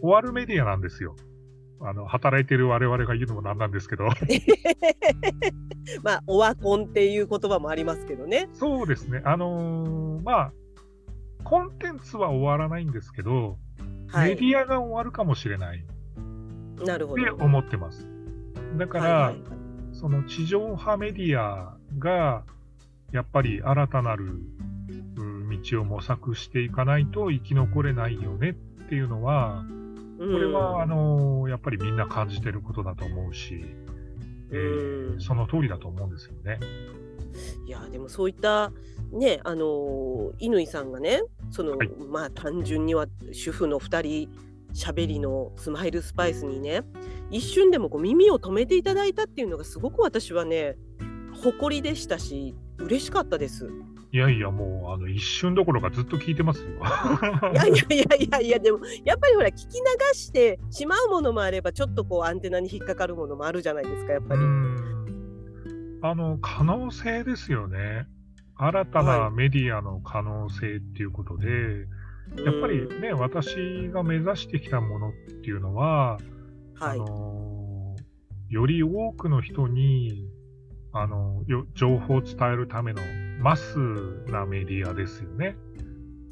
[0.02, 1.16] 終わるメディアなんですよ。
[1.80, 4.08] あの、働いてる我々が言うのもなんなんですけど。
[6.02, 8.48] まあ、オワコンっていう言葉もありますけどね。
[8.52, 9.22] そうですね。
[9.24, 10.52] あのーまあ、
[11.44, 13.58] コンテンツは終わらないんですけど、
[14.08, 14.30] はい。
[14.30, 15.82] メディアが終わるかもしれないっ
[16.78, 17.34] てなるほど。
[17.36, 18.08] 思ってます。
[18.76, 19.58] だから、はいはい
[19.98, 22.44] その地上波メディアが、
[23.10, 24.26] やっぱり新たなる
[25.16, 28.54] うん道を模索していかないと生き残れないよねっ
[28.88, 29.87] ていうのは、こ
[30.18, 33.64] これは、あのーやっぱりみんな感じてることだと思うし、
[34.50, 36.60] えーうんその通りだと思うんですよね。
[37.66, 38.72] いやでもそういった
[39.12, 44.28] ねあの乾さんがねその、はいまあ単純には主婦の2人
[44.72, 46.82] しゃべりのスマイルスパイスにね
[47.30, 50.76] 一瞬でもこう耳を止めていただいたっていうのがすごく私はね
[51.42, 53.70] 誇りでしたし嬉しかったです。
[54.10, 56.68] いやいや、もう、あの、一瞬どころかずっと聞いてますよ。
[57.52, 59.68] いやいやいやいやいやでもやっぱりほら聞き流
[60.14, 64.40] してしまうものもあればちょっとこうアンテナに引っかかるものもあるじゃないですかやっぱり。
[64.40, 64.98] うん
[66.00, 68.06] あの、可能性ですよね。
[68.54, 71.48] 新たはないメディアの可能性っていうことで、
[72.44, 76.18] やっぱりうんね、私が目指してきたものっていうのは、
[76.80, 77.96] あはいの
[78.48, 80.28] より多くの人に、
[80.92, 83.02] あのよ情報を伝えるための
[83.40, 83.78] マス
[84.28, 85.56] なメディアですよね。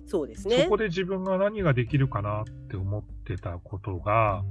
[0.07, 0.63] そうですね。
[0.65, 4.45] そこで自分が何ができるかなって思ってたことが、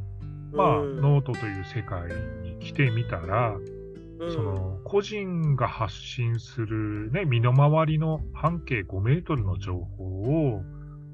[0.52, 2.10] まあ、うんノートという世界
[2.42, 3.86] に来てみたら、うん
[4.18, 10.62] その個人が発信する、ね、身の回りの半径5メートルの情報を、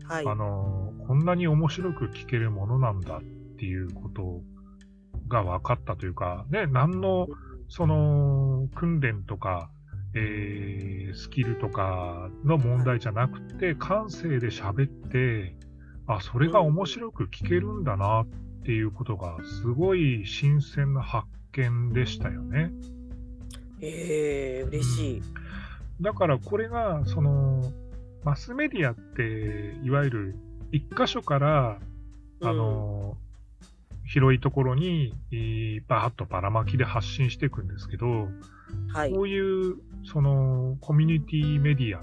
[0.04, 3.22] はいあのこんなに面白く聞けるものなんだっ
[3.58, 4.42] ていうこと
[5.28, 7.28] が分かったというか、ね、何の
[7.70, 9.70] その訓練とか、
[10.14, 15.56] えースキルとかの問題じゃなくて、感性で喋って、
[16.08, 18.28] あ、それが面白く聞けるんだなっ
[18.64, 22.72] ていうことが、すごい新鮮な発見でしたよね。
[23.82, 25.22] えー、嬉しい。
[26.02, 27.62] だからこれが、その、
[28.24, 30.36] マスメディアって、いわゆる
[30.72, 31.80] 一箇所から、
[32.44, 33.18] あの、
[34.06, 38.30] 広いところに、えーバーッとばらまきで発信していくんですけど、
[38.94, 39.22] はいこ。
[39.22, 42.02] ういう、その、コミュニティメディア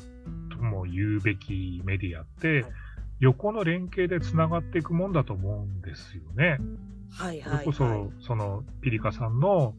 [0.55, 2.73] とも言うべきメディアってはい、
[3.21, 6.59] 横の連携でつながっていくもんだと思うんですよね。
[7.11, 8.11] はいはいそれこそ、はい。
[8.21, 9.75] その、ピリカさんの、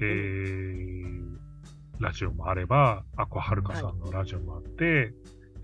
[0.00, 1.44] えー
[2.00, 5.12] ラジオもあれば、アコはるかさんのラジオもあって、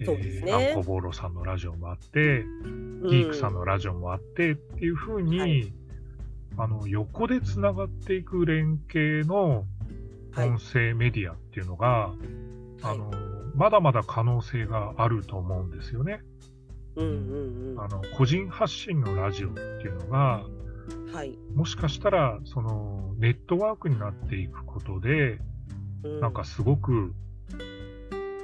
[0.05, 2.45] そうですねアンコボーロさんのラジオもあって、
[3.09, 5.73] ギークさんのラジオもあってっていうふうに、はい
[6.57, 9.65] あの、横でつながっていく連携のはい
[10.37, 12.51] 音声メディアっていうのが、はい
[12.83, 13.11] あの、
[13.55, 16.21] まだまだ可能性があると思うんですよね。
[16.97, 17.81] うんうんうん。
[17.81, 20.45] あの、個人発信のラジオっていうのが、
[21.13, 21.39] はい。
[21.55, 25.39] もしかしたら、その、ネットワークになっていくことで、
[26.03, 27.13] うなんかすごく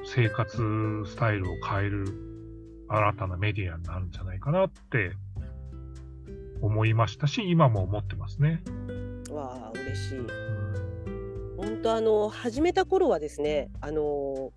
[0.05, 2.05] 生活スタイルを変える
[2.88, 5.12] 新たなメディアになるんじゃないかなって
[6.61, 8.62] 思いましたし、今も思ってますね。
[9.31, 10.18] わあ嬉しい。
[10.18, 10.22] う
[10.62, 10.66] ん
[11.57, 14.53] 本当あの始めた頃はですね、あの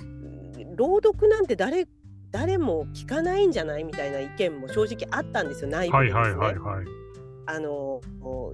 [0.00, 1.86] うん朗読なんて誰
[2.30, 6.14] 誰も聞かないんじゃないみたいな意見も正直あったんですよ内部はいで。
[7.46, 8.00] あの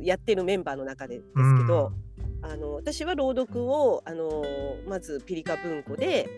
[0.03, 1.93] やってるメンバーの中でですけど、
[2.43, 4.45] あの私は朗読をあの
[4.89, 6.29] まずピリカ文庫で、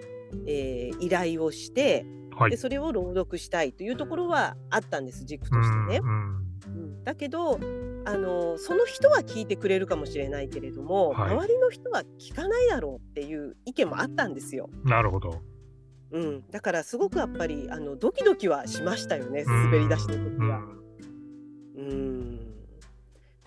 [0.46, 2.56] えー依頼をして、うん、はいで。
[2.56, 5.98] それを朗読したいというところはあったんです軸うとしてね。
[5.98, 7.58] んうんうんだけど
[8.04, 14.68] あのその人は聞いてくれるかもしれないけれども、はい周りの人は聞かないだろうっていう意見もあったんですよ。
[14.84, 15.40] なるほど。
[16.12, 20.60] うん、だからすごくやっぱりあのドキドキはしましたよね滑り出しの時は。
[21.76, 22.52] うん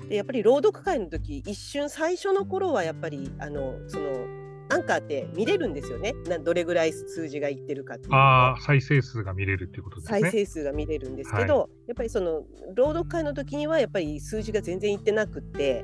[0.09, 4.27] でやっぱり朗読会の時一瞬最初の頃はやっぱりあのその
[4.69, 10.21] アンカーって見れるんですよねなどれぐらい数字がいってるかっていうああ、再生数が見れるっていうことですね。
[10.21, 12.43] 再生数が見れるんですけど、やっぱりその
[12.75, 15.83] 朗読会の時にはやっぱり数字が全然いってなくって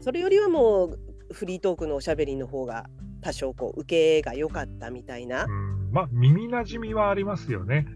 [0.00, 0.98] それよりはもう
[1.32, 2.86] フリートークのおしゃべりの方が
[3.20, 5.44] 多少こう受けが良かったみたいな。
[5.44, 7.86] うん、まあ耳なじみはありますよね。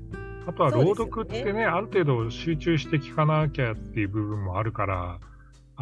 [0.46, 5.20] あとは朗読ってね、そうですある程度集中して聞かなきゃっていう部分もあるから、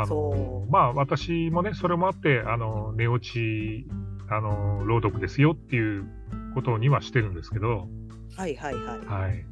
[0.02, 3.86] あそのまあ私もね、それもあって、あの寝落ち、
[4.28, 6.06] あの朗読ですよっていう
[6.54, 7.88] ことにはしてるんですけど、
[8.36, 8.98] はいはいはい。
[9.06, 9.46] はい。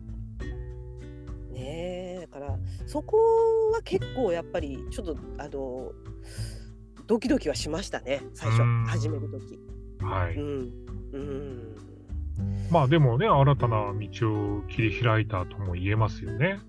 [1.53, 3.17] ねえだからそこ
[3.73, 5.93] は結構やっぱりちょっとあの
[7.07, 9.59] ドキドキはしましたね最初うん始める時。
[10.01, 10.37] はい。
[10.37, 10.73] うん
[11.13, 11.77] うん
[12.71, 16.61] まあでもね、新たな道を切り開いたとも言えますよね。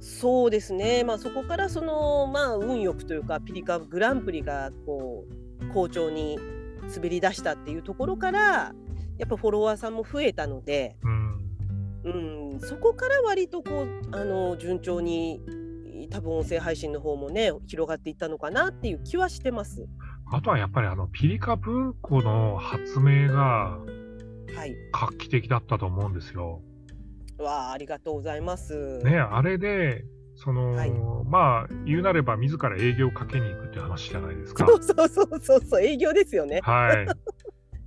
[0.00, 5.26] そうですね、まあ、そこからその、まあ、運よくというかピリカグランプリがこ
[5.60, 6.38] う好調に
[6.94, 8.74] 滑り出したっていうところから
[9.18, 11.30] やっぱフォロワーさんも増えたので、うん。
[12.02, 15.38] うん、そこから割とこうあの順調に
[16.10, 19.86] 多分音声配信の方もね広がっていったのかなっていう気はしてます。
[20.32, 23.78] あとはやっぱりあの、ピリカ文庫の発明が
[24.54, 26.60] はい、画期的だったと思うんですよ。
[27.42, 28.98] わあありがとうございます。
[28.98, 30.04] ね、あれで、
[30.36, 30.90] その、はい
[31.28, 34.66] まあ、言うなれば自ら営業をかけに行くっていう話じゃないですか。
[34.66, 36.60] そうそうそうそうそう営業ですよね。
[36.62, 37.06] はい。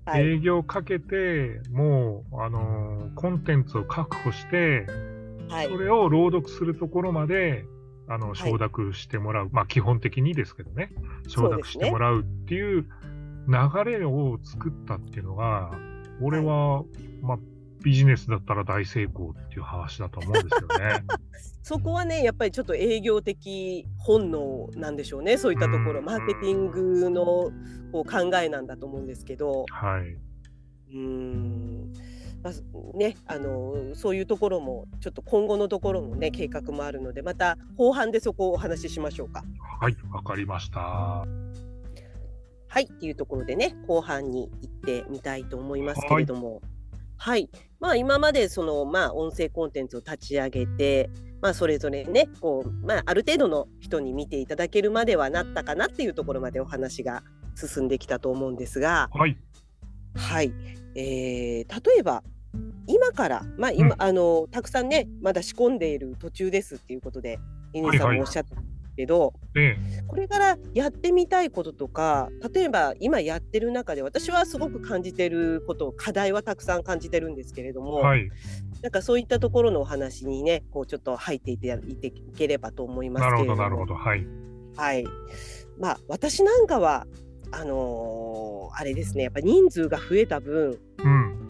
[0.05, 4.85] はい、営業をかけて、もう、あのーコンテンツを確保して、
[5.49, 7.65] はいそれを朗読するところまで、
[8.07, 9.49] あの、い承諾してもらう。
[9.51, 10.91] まあ、基本的にですけどね、
[11.27, 12.85] 承諾してもらうっていう
[13.47, 15.71] 流れを作ったっていうのが、
[16.21, 16.83] 俺は、
[17.21, 17.39] まあ、
[17.83, 21.03] ビジネスだったら大成功っていう話だと思うんですよね。
[21.61, 27.51] そこはねやっぱりちょっと営業的本能なんでしょうねそういったところ、うんマーケティングの
[27.91, 30.17] こう考えなんだと思うんですけどはい。
[30.93, 31.93] うーん、
[32.43, 39.43] まあねあのそういうところもちょっと今後のところもね計画もあるのでまた後半でそこをお話ししましょうか。
[39.79, 41.25] はい、わかりました。
[42.73, 46.55] はいっていうところでね後半に行ってみたいと思いますけれども。
[46.55, 46.72] はい、
[47.79, 51.09] まあ今までそのまあ音声コンテンツを立ち上げて、
[51.41, 57.23] まあそれぞれねこうまあある程度の人に見ていただけるまではなったかなっていうところまでお話が
[57.55, 59.37] 進んできたと思うんですが、はい。
[60.15, 60.53] はい、
[60.95, 62.23] えー例えば
[62.87, 64.01] 今からまあ今、うん。
[64.01, 67.39] あのたくさんねまだ仕込んでいる途中ですっていうことで
[67.73, 69.77] 乾さんはいはいもおっしゃったけど、で、
[70.07, 78.29] これからやってみたいこととか例えば今やってる中で私はすごく感じてること課題はたくさん感じてるんですけれども、はい。
[78.81, 83.95] なんかそういったところのお話にねこうちょっと入っていていていければと思いますなるほど、けれどもなるほど。
[83.95, 84.27] はい。
[84.75, 85.05] はい
[85.79, 87.07] まあ私なんかは
[87.51, 91.47] あのーあれですねやっぱ人数が増えた分うん。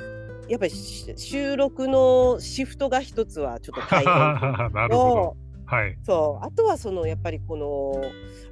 [0.49, 4.05] やっぱりし収録のシフトが一つはちょっと大変
[4.73, 5.42] なるほど。
[5.73, 5.97] はい。
[6.03, 8.03] そうあとはそのやっぱりこの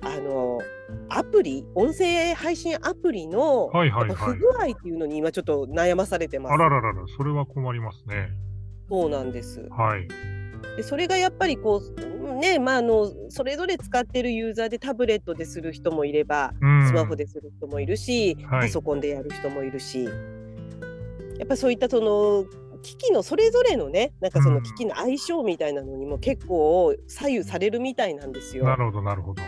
[0.01, 0.59] あの
[1.09, 6.57] アプリ音声配信アプリの、不具合っていうのに今ちょっと悩まされてますあ。
[6.57, 8.29] らららら、それは困りますね。
[8.89, 9.67] そうなんです。
[9.69, 10.07] はい。
[10.75, 16.87] でそれがやっぱりこうねまああのそれぞれ使ってるユーザーでタブレットでする人もいればうん。
[16.87, 22.45] スマホでする人もいるし、はいパソコンでやる人もいるしやっぱそういったその
[22.81, 28.65] 機器のそれぞれのねなんかその機器の相性みたいなのにも結構左右されるみたいなんですよ。
[28.65, 29.43] なるほど、なるほど。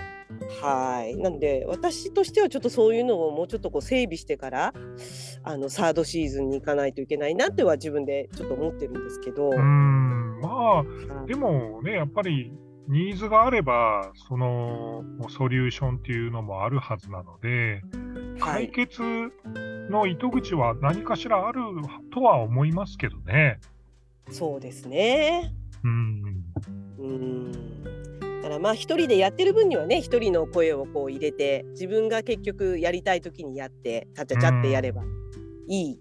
[0.62, 1.16] はい。
[1.16, 4.74] なんで私としてはちょっとそういうのをもうちょっとこう整備してから
[5.44, 9.50] あのサードシーズンに行かないといけないなっては自分でちょっと思ってるんですけど。
[9.50, 10.24] うーん。
[10.44, 12.52] まあ、はいでもね、やっぱり、
[12.88, 17.82] ニーズがあれば、その、ソリューションっていうのもあるはずなので、
[18.40, 19.02] はい解決
[19.90, 21.62] の糸口は何かしらある
[22.14, 23.60] とは思いますけどね。
[24.32, 25.54] そうですね。
[25.84, 26.44] うん。
[27.00, 27.84] うん。
[28.42, 35.04] だからまあ一人でやってる分にはね一人の声をこう入れて自分が結局やりたい時にやってちゃちゃちゃってやれば
[35.68, 36.00] いい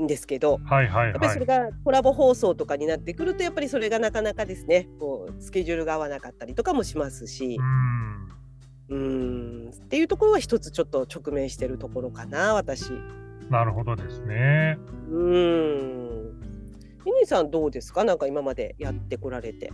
[0.00, 1.46] んですけど、はいはいはいやっぱりそれ。
[1.46, 7.58] がコラボ放送とかになってくるとやっぱりそれがなかなかですねこうスケジュールが合わなかったりとかもしますし
[8.88, 8.96] う、ん。
[8.96, 8.96] う
[9.66, 12.90] んっていうところは一つちょっと直面してるところかな私。
[13.48, 14.78] なるほどですね。
[15.10, 16.40] うん。
[17.04, 18.04] 乾さんどうですか？
[18.04, 19.70] なんか今までやってこられて。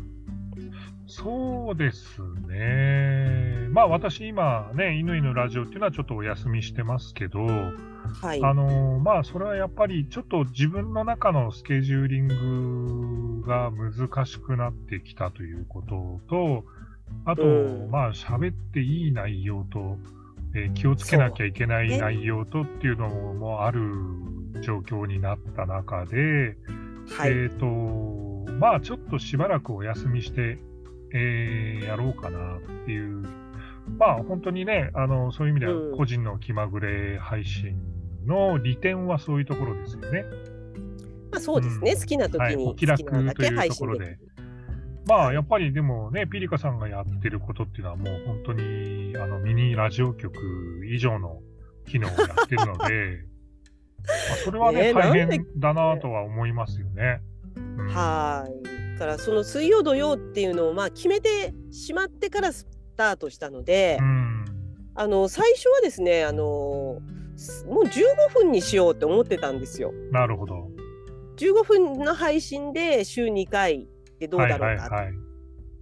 [1.06, 3.68] そうですね。
[3.70, 7.38] まあ私今ね、犬のラジオっていうのはちょっとお休みしてますけど、
[8.20, 8.42] はい。
[8.42, 16.64] あのまあそれはやっぱりちょっと自分の中のスケジューリングが難しくなってきたということと、
[17.24, 19.98] あと、うんまあ喋っていい内容と、
[20.54, 23.80] えー気をつけなきゃいけない内容とっていうのもある
[24.62, 26.56] 状況になった中で、
[27.16, 27.30] はい。
[27.30, 27.66] えっ、と、
[28.58, 30.58] まあちょっとしばらくお休みして、
[31.16, 33.22] えーやろうかなっていう、
[33.98, 37.78] まあ本当にね、あの、そういう意味でうんは個人の気まぐれ配信
[38.26, 40.24] の利点はそういうところですよね。
[41.30, 44.18] まあ、そうですね、うん好きな時はい、気楽というところで。
[45.06, 50.34] まあ、やっぱりでもね、ピリカさんがやってることっていうのはもう本当にあのミニラジオ局
[50.84, 51.40] 以上の
[51.86, 53.24] 機能をやってるので、
[54.28, 57.20] まあ、それはね、大変だなとは思いますよね。
[57.56, 58.75] うんはい。
[58.96, 62.66] だからその水曜土曜っていうのをまあ決めてしまってからス
[62.96, 64.44] タートしたので、うん。
[64.94, 66.98] あの最初はですね、あの
[67.36, 69.92] すもう15分にしようって思ってたんですよ。
[70.10, 70.70] なるほど。
[71.36, 73.86] 15分の配信で週2回
[74.18, 74.64] でどうだろうか。
[74.64, 75.12] はいはいはい。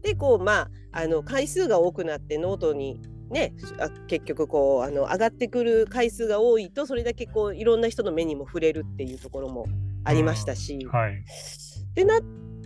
[0.02, 3.00] でこうまああの回数が多くなってノートに
[3.30, 9.66] ねあ結局こうあの上がってくる回数が多いとそれだけこういろんな人の目にも触れるっていうところも
[10.02, 10.84] ありましたし。
[10.90, 11.12] はい。
[11.12, 12.18] ってな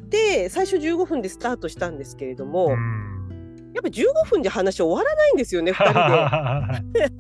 [0.09, 3.73] って最初15分でスタートしたんですけれども、うん。
[3.75, 7.13] やっぱ15分じゃ話終わらないんですよね2人で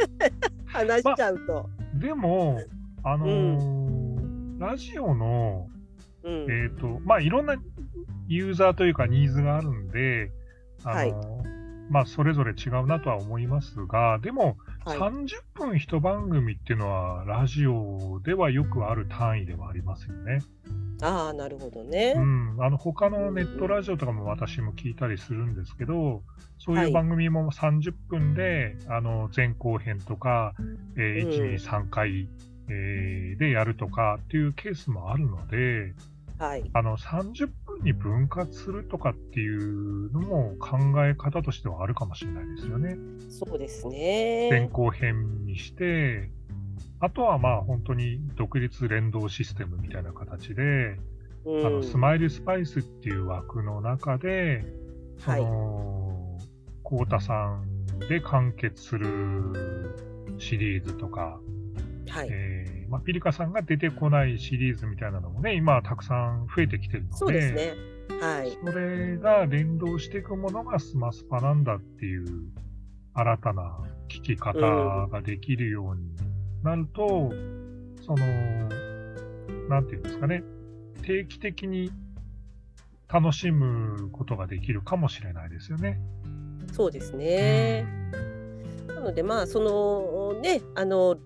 [0.66, 1.70] 話しちゃうと。
[1.94, 2.60] でも、
[3.04, 3.88] あのー
[4.58, 5.68] ラジオの、
[6.24, 7.54] うんえっ、と、まあ、いろんな
[8.26, 10.32] ユーザーというかニーズがあるんで、
[10.82, 11.14] あのーはい
[11.90, 20.40] まあ、それぞれ違うなとは思いますが、でも、はい、30分一番組っていうのは、ラジオではよくある単位ではありますよね。
[21.00, 22.14] ああなるほどね。
[22.16, 26.22] うん、あの他のネットラジオとかも私も聞いたりするんですけど、
[26.58, 30.54] そういう番組も30分で、あの前後編とか、
[30.96, 32.28] えーうん1、2、3回、
[32.68, 35.94] えーでやるとかっていうケースもあるので、
[36.38, 42.96] はい、あの30分に分割するとかっていうのも考え方としてはあるかもしれないですよね。
[43.28, 44.68] そうです前ね。
[44.72, 46.30] 後編にして、
[47.00, 50.96] あとはまあ本当に独立連動システムみたいな形で、
[51.44, 51.66] うん。
[51.66, 54.64] あのスマイルスパイスっていう枠の中で、
[55.18, 55.44] そはい。
[55.44, 56.38] の、
[56.82, 59.06] コウタさんで完結する
[60.38, 61.40] シリーズとか、
[62.08, 67.72] はい、えーまあ、ピリカさんが出てこないシリーズみたいなのもね、今はたくさん増えてきてるので、そうですね。
[68.20, 72.26] はい、それが連動していくものがスマスパなんだっていう
[73.12, 73.78] 新たな
[74.08, 74.58] 聞き方
[75.08, 76.02] ができるように
[76.68, 77.32] なると、
[78.04, 78.68] その、
[79.70, 80.42] なんていうんですかね、
[81.02, 81.90] 定期的に
[83.10, 85.98] 楽しむことができるかもしれないですよね。
[86.74, 87.86] そうですね。
[88.86, 91.16] なのでまあそのねあの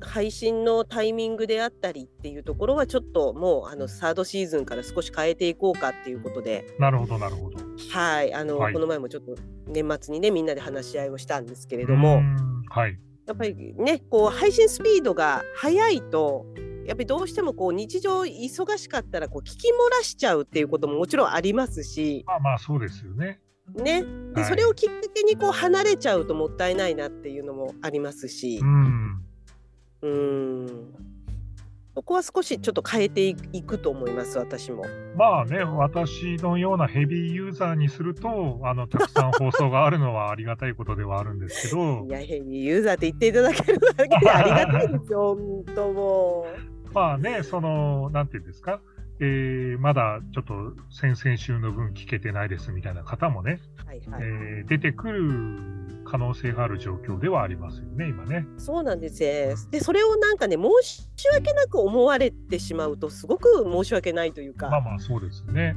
[0.00, 7.58] 配信のタイミングであったりっていうところはちょっともうあのサードシーズンから少し変えていこうかっていうことで、なるほど、なるほど。
[7.92, 9.36] はい、あの、はいこの前もちょっと
[9.68, 12.20] 年末にねみんなで話し合いをしたんですけれども、
[12.68, 12.98] はい。
[13.28, 16.46] やっぱりねこう配信スピードが速いと
[16.86, 23.40] やっぱりどうしてもこう日常忙しかったらこう聞き漏らしちゃうっていうことももちろんありますし、まあまあ、そうですよね。
[23.74, 24.02] ね、
[24.34, 24.48] ではい。
[24.48, 28.60] それをきっかけにこう離れちゃうともったいないなっていうのもありますし。
[28.62, 29.22] う、ん。
[30.00, 30.94] うーん
[31.98, 33.34] そこは少しちょっと変えてい
[33.64, 34.84] くと思います私も。
[35.16, 42.06] まあね、私のようなヘビーユーザーにすると、あの、たくさん放送があるのはありがたいことではあるんですけど。
[42.06, 46.46] い、やヘビーユーザーって言っていただけるだけでありがたいですよ本当も
[46.94, 48.80] まあね、その、なんていうんですか、
[49.20, 53.86] えーまだちょっと先々週の分聞けてないですみたいな方もね、う。
[53.86, 54.22] はいはい。
[54.22, 55.30] えー出てくる
[56.04, 58.46] 可能性がある状況ではありますよね、今ね。
[58.56, 59.54] そうなんですね。
[59.70, 65.76] でそれをなんかね申し訳なく思われてしまうとすごく申し訳ないというか、まあまあ、そうですね。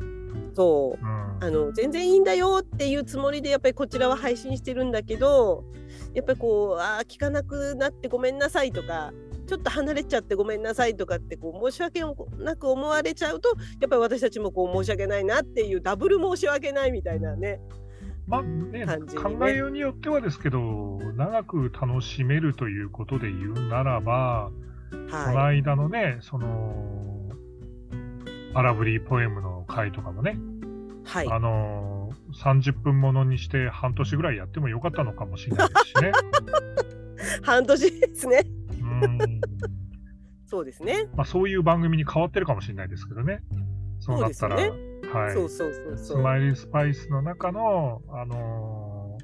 [0.54, 1.44] そううん。
[1.44, 5.64] あの全然いいんだよっていうつもりでやっぱりこちらは配信してるんだけど
[6.14, 9.12] やっぱりこうあー聞かなくなってごめんなさいとか
[9.52, 12.04] ちょっと離れちゃってごめんなさいとかってこう申し訳
[12.38, 13.50] なく思われちゃうと
[13.82, 17.60] やっぱり私たちもこう申し訳ないなっていうダブル申し訳ないみたいなね
[18.28, 18.98] まあね、ね。
[19.14, 24.52] 考えようによってはですけど、長く楽しめるということで言うならば、
[24.92, 27.30] このは間のね、その、
[28.54, 31.28] アラブリーポエムの回とかもね、いはい。
[31.30, 36.12] あのー、30分ものにして半年ぐらいやってもよかったのかもしれないですしね。
[37.44, 38.46] 半年ですね。
[38.46, 38.61] うん
[40.46, 41.08] そうですね。
[41.16, 43.42] まあ、そういう番組に変わってるかもしれないですけどね。
[44.00, 45.34] そうなったら、そうはい。
[45.34, 45.98] そうそうそう。
[45.98, 49.18] スマイルスパイスの中の、あの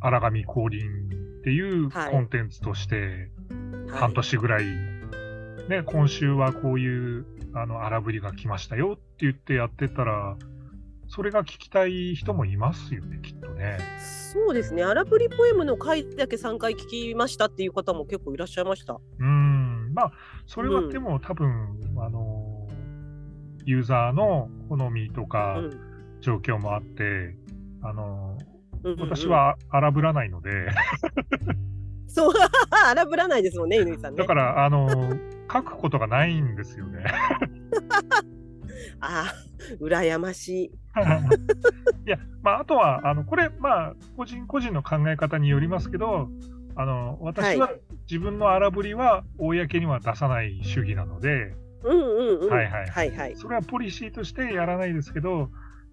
[0.00, 0.80] ー、荒神降臨
[1.40, 2.10] っていうはい。
[2.12, 3.30] コンテンツとして、
[3.88, 4.00] はい。
[4.00, 4.64] 半年ぐらい、
[5.68, 10.36] ね、今週はこういうあの荒ぶりが来ましたよって言ってやってたら、
[11.10, 13.78] それが聞きたい人もいますよね、きっとね。
[14.32, 14.84] そうですね。
[14.84, 18.96] アラブリポエムの回だけ3回聞きましたっていう方も結構いらっしゃいました。
[19.18, 20.12] うん、まあ、
[20.46, 20.88] それはうん。
[20.88, 25.80] でも多分、あのー、ユーザーの好みとかうん。
[26.20, 27.34] 状況もあって、
[27.82, 29.08] あのー、うんうんうん。
[29.08, 30.50] 私は荒ぶらないので、
[32.06, 32.32] そう。
[32.88, 34.18] 荒ぶらないですもんね乾さんね。
[34.18, 34.88] だから、あの
[35.52, 37.04] 書くことがないんですよね。
[39.00, 39.34] ああ
[39.80, 40.70] 羨ましい。
[42.06, 46.28] いや、まあ、あとは、あのこれ、まあ、個人個人の考え方によりますけど、
[46.76, 47.74] あの私はは
[48.10, 52.50] 自分の荒ぶりは公には出さない主義なので、うんうんうん。
[52.50, 52.88] はいはい。
[52.88, 53.36] はいはい。
[53.36, 55.50] それはポリシーとしてやらないですけど、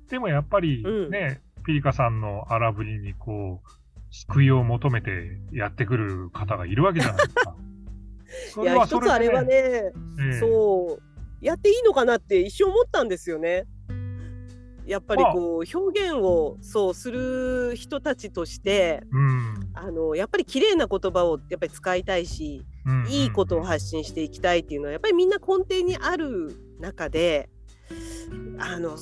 [0.10, 1.10] でもやっぱりうん。
[1.10, 3.70] ね、ピリカさんの荒ぶりにこう、
[4.10, 7.56] 救いを求めてやってくる方がいるわけじゃないですか。
[8.54, 9.92] そ いや一つあれはね、え
[10.30, 10.32] え。
[10.34, 11.07] そう
[11.42, 13.66] やっていいのかなって一瞬思ったんですよね。
[14.86, 19.70] やっぱりこう表現をそうする人たちとしてうん。
[19.74, 23.08] あのやっぱり綺麗な言葉をやっぱり使いたいし、うんうん。
[23.10, 27.50] いいことを発信していきたいっていうのはやっぱりみんな根底にある中で
[28.60, 28.96] あのあ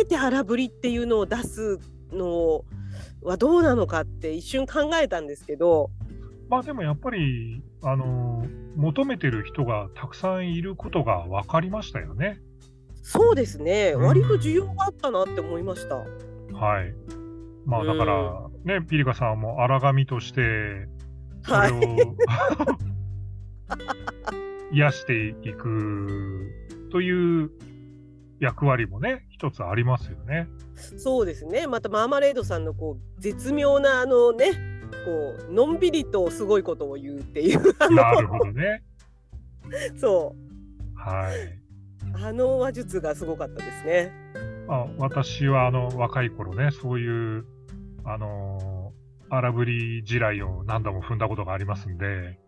[0.00, 1.78] えて荒ぶりっていうのを出す
[2.12, 2.64] の
[3.22, 5.90] はどうなのかって一瞬考えたんですけど
[6.50, 8.44] まあでもやっぱり、あの
[8.76, 12.40] 求めてる人がたくさんいることが分かりましたよね。
[13.02, 15.96] そうですねうん割と需要があったなって思いました。
[15.96, 16.04] は
[16.82, 16.92] い。
[17.64, 20.88] まあだから、ね、ピリカさんも荒神として、
[21.44, 21.68] それを、は
[24.72, 26.50] い癒していく
[26.90, 27.50] という
[28.40, 30.48] 役割もね、一つありますよね。
[30.74, 31.68] そうですね。
[31.68, 38.82] またマーマレードさんのこう絶妙なあのね、こうのんびりとすごいことを言うっていうあなるほのどね。
[39.96, 40.34] そ
[40.94, 41.36] はい。
[41.46, 41.60] う
[42.24, 44.12] あの話術がすごかったですね。
[44.66, 47.44] まあ、私はあの若い頃ね、そういう、
[48.04, 48.92] あの
[49.28, 52.38] 荒ぶり地雷を何度も踏んだことがありますんで、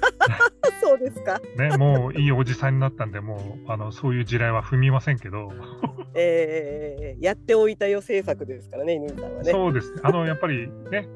[0.82, 1.40] そうですか。
[1.56, 5.52] ね、もういいおじさんになったんで、もうあのそういう地雷は踏みませんけど、
[6.14, 9.50] えー、やっておいたよ政策ですからね、犬さんはね。
[9.50, 11.08] そうですね、あのやっぱりね、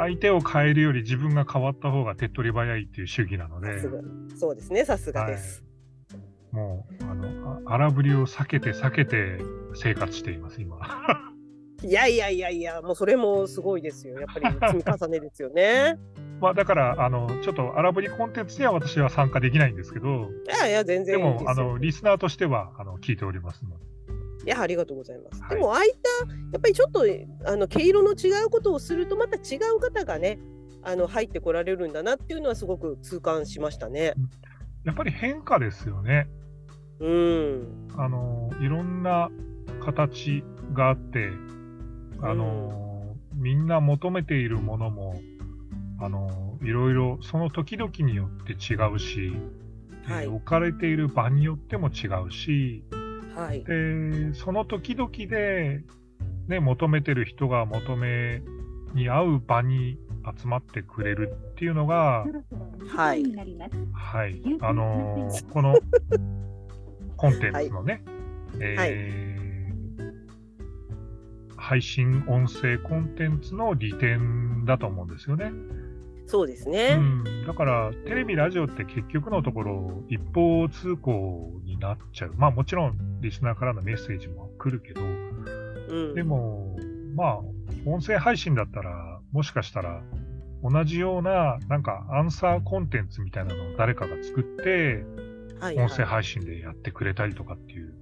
[0.00, 3.80] 相手を変えるより自分が変わった方が手っ取り早いっていう主義なので
[4.34, 5.62] そうですね、さすがです。
[6.52, 9.38] もうあのあ荒ぶりを避けて避けて
[9.74, 10.78] 生活しています、今。
[11.84, 14.18] い、やいやいやいや、もうそれもすごいですよ。
[14.18, 15.98] やっぱり積み重ねですよね。
[16.40, 23.89] まあ、だからあの、ちょっと荒ぶりコンテンツには私は参加できないんですけど、いやいや、全で然いいでもあのリスナーとしてはあの聞いておりますので。
[24.44, 25.42] いや、ありがとうございます。
[25.42, 27.04] はいでも、ああいった、やっぱりちょっと、
[27.44, 30.38] あの毛色の違うことをすると、また違う方がね。
[30.82, 34.14] あの入ってこられるんだなっていうのはすごく痛感しましたね。
[34.84, 36.26] やっぱり変化ですよね。
[37.00, 37.88] うん。
[37.96, 39.30] あのいろんな
[39.84, 41.30] 形があって、
[42.22, 45.20] あのみんな求めているものも
[46.00, 49.32] あのいろいろその時々によって違うし、
[50.06, 52.82] はいえー置かれている場によっても違うし
[53.34, 53.64] はい。
[53.64, 55.82] でその時々で、
[56.48, 58.42] ね、求めてる人が求め
[58.94, 59.98] に合う場に
[60.38, 62.24] 集まってくれるっていうのが、
[62.88, 63.22] はい
[63.92, 65.76] はい、あのーこの
[67.16, 68.02] コンテンツのね、
[68.60, 69.40] えー
[71.60, 75.52] 配信音声コンテンツの利点だと思うんですよね。
[76.26, 76.96] そうですうね。
[76.96, 82.34] ん、だから、テレビ、ラジオって結局のところ、一方通行になっちゃう。
[82.36, 86.14] まあもちろん、リスナーからのメッセージも来るけど、うん。
[86.14, 86.76] でも、
[87.14, 87.38] まあ、
[87.86, 90.02] 音声配信だったら、もしかしたら、
[90.62, 95.04] 同じような、なんか、アンサーコンテンツみたいなのを誰かが作って、
[95.60, 97.94] はいはい音声配信でやってくれたりとかっていう、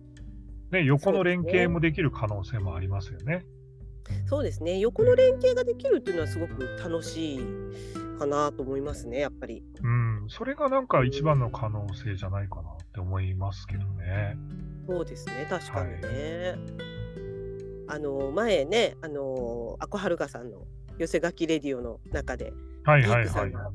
[0.70, 3.44] ね、横の連携もできる可能性もありますよね。
[4.26, 4.78] そうですね。
[4.78, 7.40] 横の連携ができるっていうのはすごく楽しい
[8.18, 9.18] かなと思いますね。
[9.18, 9.62] やっぱり。
[9.82, 14.36] うん、それがなんか一番の可能性じゃないかなって思いますけどね。
[14.86, 15.46] そうですね。
[15.48, 16.56] 確かにね。
[17.88, 20.66] あの前ね、あのアコはるかさんの
[20.98, 22.52] 寄せ書きレディオの中で、
[22.84, 23.24] はいはいはい。
[23.24, 23.70] クさんが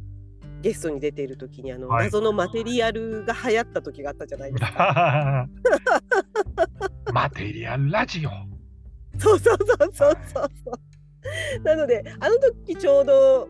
[0.61, 5.47] ゲストに出ている時にあの、はい謎のマテリアルが流行った時があったじゃないですか。
[7.13, 8.29] マテリアルラジオ。
[9.19, 10.71] そうそうそうそうそうそ
[11.59, 11.63] う。
[11.63, 13.49] なのであの時ちょうど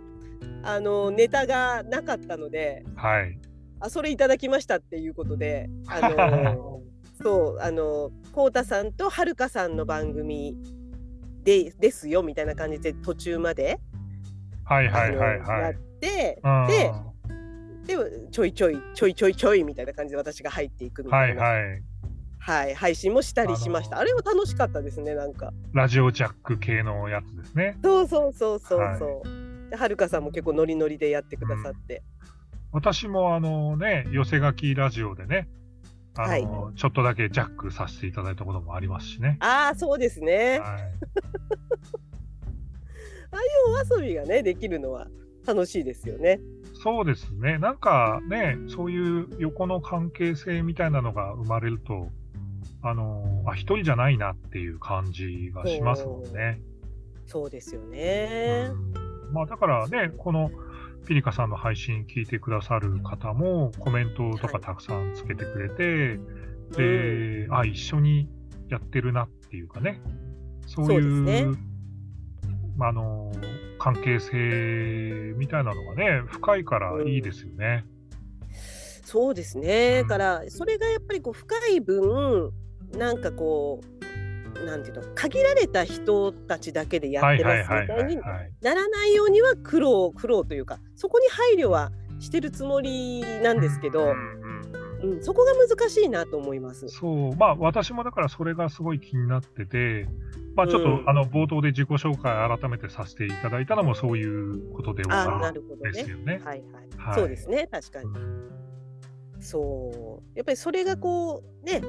[0.63, 3.37] あのネタがなかったので、はい。
[3.79, 6.81] あそれいただきましたっていうことで、 あの
[7.21, 10.55] そうあのこうたさんとはるかさんの番組
[11.43, 13.79] でですよみたいな感じで途中まで、
[14.63, 15.77] はいはいはいあのやっはい。
[15.99, 16.91] て、うんで
[17.85, 17.97] で
[18.31, 21.83] ちょいちょいちょいちょいちょいみたいな感じで私が入っていくみたいな、はいはい。
[22.39, 23.97] はい配信もしたりしました。
[23.97, 25.53] あのあれは楽しかったですねなんか。
[25.73, 27.77] ラジオジャック系のやつですね。
[27.83, 29.27] そうそうそうそうそう。
[29.27, 29.42] で
[29.75, 32.03] はるかさんも結構ノリノリでやってくださって。
[32.71, 35.47] 私もあのね、寄せ書きラジオでね、
[36.15, 39.37] あの、はいちょっとだけジャックさせていただいたこともありますしね。
[39.41, 40.59] ああそうですね。
[40.59, 40.77] は
[43.39, 43.41] い、
[43.91, 45.07] お遊びがねできるのは
[45.45, 46.39] 楽しいですよね。
[46.83, 47.57] そうですね。
[47.57, 52.09] なんかね、そういう横の関係性みたいなのが生まれると、
[52.81, 56.61] あの、あ、一人じゃないなっていう感じがしますもんね。
[57.25, 58.69] そうですよね。
[58.71, 58.93] うん、
[59.33, 60.51] まあだからね、この
[61.07, 68.29] ピリカさんの配信聞いてくださる方もコメントとかたくさんつけてくれて、はい、で、うん、あ、一緒に
[68.69, 70.01] やってるなっていうかね、
[70.67, 71.47] そういう、ね、
[72.79, 73.31] あの、
[73.79, 77.85] 関係性みたいなのがね、深いからいいですよね。
[78.41, 78.47] うん、
[79.03, 80.03] そうですね。
[80.03, 82.51] だから、それがやっぱりこう深い分、
[82.97, 83.92] なんかこう、
[84.65, 88.17] なんていうの限られた人たちだけでやってますみたいに
[88.61, 94.13] ならないようには苦労苦労というかそこに配慮はしてるつもりなんですけど、
[95.01, 96.87] うん、そこが難しいなと思います。
[96.87, 100.07] そう、まあ、私もだからそれがすごい気になってて、
[100.55, 106.33] まあ、ちょっと、うん、あの冒頭で自己紹介改めてさせていただいたのもそういうことではなるほど、ね、ですよね。
[106.35, 106.63] はいはい。
[106.97, 108.09] はい、そうですね、確かに。
[109.41, 111.81] そう、やっぱりそれがこう、ね、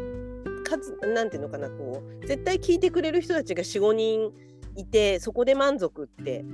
[0.78, 4.32] 数なんていうのかなこう絶対聞いてくれる人たちが45人
[4.76, 6.44] いてそこで満足って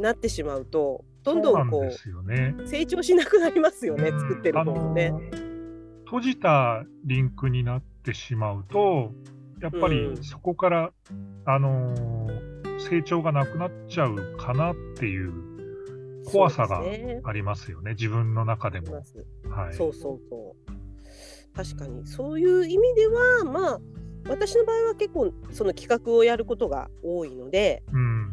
[0.00, 5.12] なってしまうとどんどんこう、ね、成長しなくなりますよね、うん、作ってる方もね。
[6.04, 9.10] 閉じたリンクになってしまうと
[9.60, 15.32] やっぱりそこから、うん、あのー、成長がなくなっちゃうかなっていう
[16.26, 16.82] 怖さが
[17.24, 19.02] ありますよね、ね自分の中でも。
[19.50, 20.65] はい、そうそうそう
[21.56, 23.80] 確かにそういう意味ではまあ
[24.28, 28.26] 私の場合は結構その企画をやることが多いので、うん、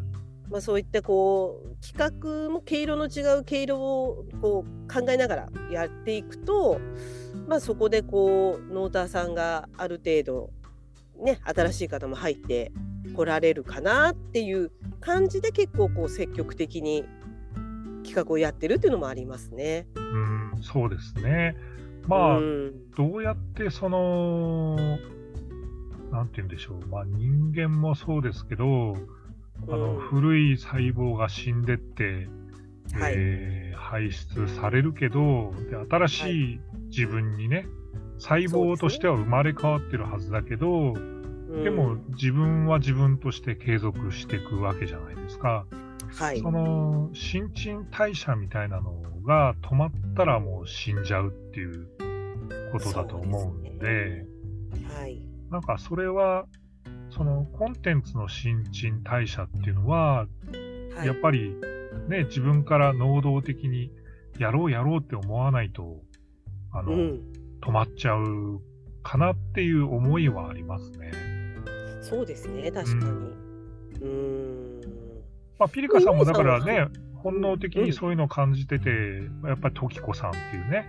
[0.50, 6.80] まあ、そういったこう企画も毛色の違う毛色をこう考えながらやっていくと、
[7.48, 10.50] まあ、そこでこうノーターさんがある程度
[11.22, 12.72] ね新しい方も入って
[13.16, 17.04] こられるかなっていう感じで結構こう積極的に
[18.02, 19.86] 企画をやってるっていうのもありますね。
[19.94, 20.00] う
[20.58, 21.56] ん、そうですね。
[22.06, 24.76] まあ、うん、どうやってその、
[26.10, 28.96] なんて言うんでしょう、まあ、人間もそうですけど、
[29.68, 32.28] あの、古い細胞が死んでって、
[32.92, 37.66] はい、えー、排出されるけどで、新しい自分にね、
[38.18, 40.94] 細胞としては生まれ変わってるはずだけど、
[41.62, 45.66] でも自分は自分として継続していくわけじゃないですか。
[46.16, 51.88] はい、その新陳代謝みたいなのが止まったらもう死んじゃうっていう
[52.72, 54.26] ことだと思うんで、でね、
[54.98, 56.46] はい、なんかそれは、
[57.10, 60.26] そのコンテンツの新陳代謝っていうのは、
[60.96, 61.54] はい、やっぱり
[62.08, 63.90] ね、自分から能動的に
[64.38, 66.00] やろうやろうって思わないと、
[66.72, 67.22] あの、うん、
[67.60, 68.60] 止まっちゃう
[69.02, 71.12] かなっていう思いはありますね。
[72.02, 73.10] そうですね、確かに。
[74.02, 74.63] うん。
[75.58, 76.86] まあ、ピリカさんもだからね、
[77.16, 80.86] 本能的にそういうのを感じてて、うん、やっぱり時子さんっていうね、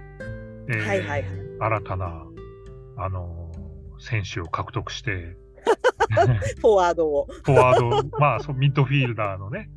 [0.67, 1.23] えー、はいはいはい、
[1.59, 2.25] 新たな、
[2.97, 5.37] あのー、選手を獲得して、
[6.61, 7.27] フォワードを。
[7.43, 9.69] フォワード、まあそ、ミッドフィールダーのね、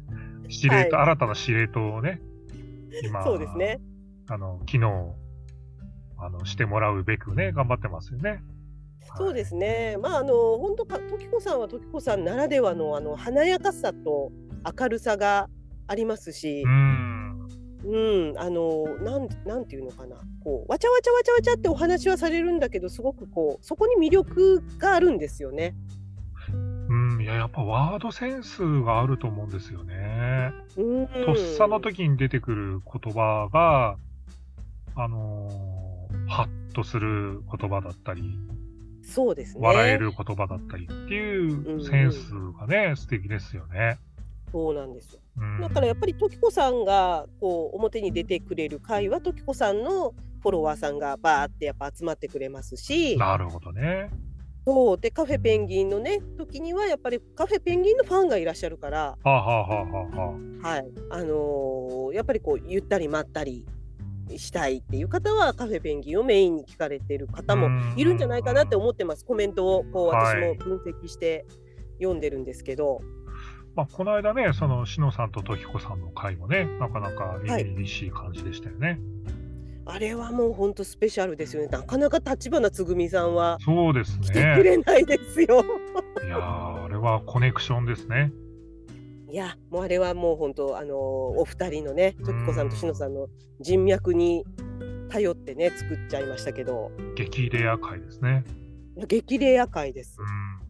[0.49, 2.21] 司令塔、はい、新たな司令塔をね、
[3.05, 3.81] 今、そうですね。
[4.29, 4.87] あの、昨日、
[6.19, 8.43] あの、してもらうべくね、頑張ってますよね。
[9.17, 9.97] そうですね。
[10.01, 14.33] まあ、あの、本当か、時子さんは時子さんならではの、あの、華やかさと
[14.79, 15.49] 明るさが
[15.87, 17.09] ありますし、うん、
[17.85, 25.75] うん、あのなんなんていうのかなこうわちゃわちゃわちゃわちゃってお話はされるんだけどすごくこうそこに魅力があるんですよね。
[26.91, 30.53] うん、いややっぱワードセンスがあると思うんですよね。
[30.77, 33.97] うんとっさの時に出てくる言葉が
[34.95, 38.39] あのー、ハッとする言葉だったり。
[39.09, 39.61] そうですね。
[39.67, 42.31] 笑える言葉だったりっていうセンス
[42.61, 43.99] がね、うんうん、素敵ですよね。
[44.53, 45.21] そうなんですよ。
[45.61, 53.17] だからやっぱり時子さんがこう表に出てくれる回は時子さんのフォロワーさんがバーってやっぱ集まってくれますし。
[53.17, 54.11] なるほどね。
[54.67, 60.37] そうでカフェペンギンのね時にはやっぱりカフェペンギンのファンがいらっしゃるから、は
[60.85, 63.65] いあのー、やっぱりこうゆったりまったり
[64.37, 71.47] したいっていう方はカフェペンギンをメインに聞かれてる方もいるんじゃないかなって思ってますコメントをこう私も分析して
[71.99, 72.97] 読んでるんですけど。
[72.97, 73.05] はい
[73.79, 78.99] まあ、この間ね、その、しのさんと時子さんの会もね、なかなか耳々しい感じでしたよね。
[79.85, 81.69] はい、あれはもう本当スペシャルですよね。
[81.69, 83.57] なかなか立花つぐみさんは。
[83.61, 84.27] そうですね。
[84.27, 85.65] 来てくれないですよ。
[86.25, 88.33] いやあれはコネクションですね。
[89.31, 93.29] いや、もうあれはもう本当、あのー、お二人のね、時子さんとしのさんの
[93.61, 94.45] 人脈に
[95.11, 96.91] 頼ってね、作っちゃいましたけど。
[97.15, 98.45] 激レア会ですね。
[99.07, 100.17] 激レア会です。
[100.19, 100.69] うん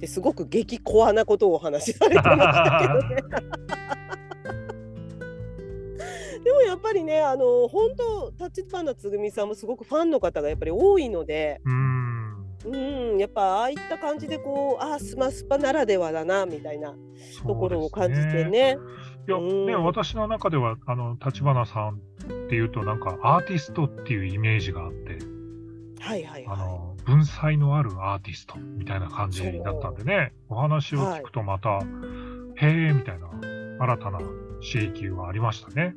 [0.00, 3.16] ですごく激コアなことをお話しされてましたけどね。
[6.42, 7.90] でもやっぱりねあの本
[8.38, 11.99] 当立花つぐみさんもすごくファンの方がやっぱり多いのでうん。
[12.64, 16.94] うんやっぱああいった感じでこうあスマスパならではだなみたいな
[17.46, 18.76] ところを感じてね。
[19.28, 25.18] いや、うんね、私の中では、あの、立花さんっていうと、なんか、アーティストっていうイメージがあって、
[26.00, 31.80] はいはいはあの、文才のあるアーティストみたいな感じだったんでね、お話を聞くとまた、
[32.56, 33.28] へえ、みたいな、
[33.78, 35.94] 新たな刺激はありましたね。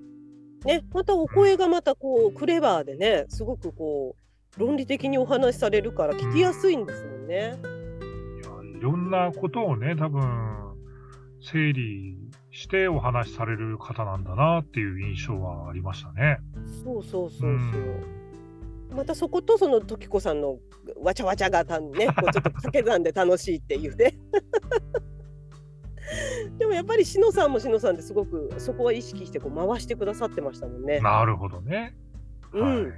[0.66, 0.68] い。
[0.68, 4.23] ねまたお声がまたこうクレバーでねすごくこう
[4.58, 7.36] 論理的にお話しされるから聞きやすいんですもんね。
[7.36, 10.22] いや、いろんなことをね、多分、
[11.42, 12.18] 整理
[12.52, 16.38] してお話しされる方なんだなっていう印象はありましたね。
[16.84, 17.50] そうそうそうそう。
[17.50, 18.24] うん
[18.96, 20.60] またそことその時子さんの
[21.02, 24.18] わちゃわちゃがたね こうちょっと掛け算で楽しいっていうね。
[26.60, 31.00] でもやっぱりしのさんもしのさんですごくそこは意識してこう回してくださってましたもんね。
[31.00, 31.96] なるほどね。
[32.54, 32.94] うんはい。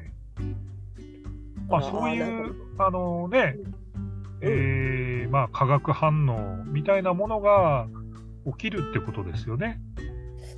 [1.67, 3.75] まあ、そういう、あのね、うん
[4.41, 7.87] えーまあ、化学反応みたいなものが
[8.45, 9.79] 起きるってことですよね。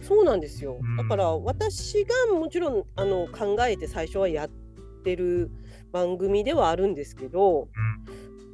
[0.01, 0.97] そうなんですようん。
[0.97, 4.49] だから私がもちろんあの考えて最初はやっ
[5.03, 5.49] てる
[5.91, 7.69] 番組ではあるんですけど、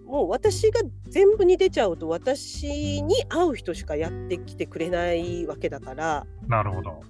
[0.06, 7.02] もう私が全部に出ちゃうと私に合う人しかやってきてくれないわけだから、なるほど。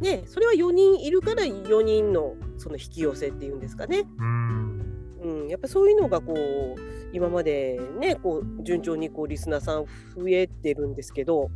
[0.00, 4.04] ね、それは4人いるから4人のその引き寄せっていうんですかね。
[4.18, 4.79] うん。
[5.22, 6.80] うん、やっぱそういうのがこう
[7.12, 9.84] 今までねこう順調にこうリスナーさん
[10.16, 11.50] 増えてるんですけど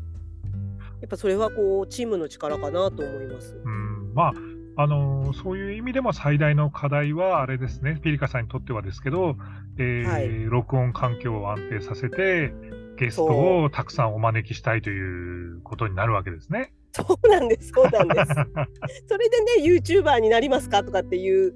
[1.00, 3.56] やっぱそれはこうチームの力かなと思います。
[3.62, 4.32] うん、まあ、
[4.76, 9.36] あのそういう意味でも最大の課題はあれですね、ピリカさんにとってはですけど、
[9.78, 12.54] えーはい録音環境を安定させて、
[12.96, 16.72] ゲストをたくさんお招きしたいということになるわけですね。
[16.92, 18.30] そうなんですそうなんです。
[19.06, 21.54] それでね YouTuber になりますかとかっていう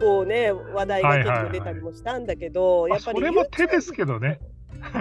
[0.00, 4.40] こうね話題が結構出たりもしたんだけど、まあやっぱりそれも手ですけどね。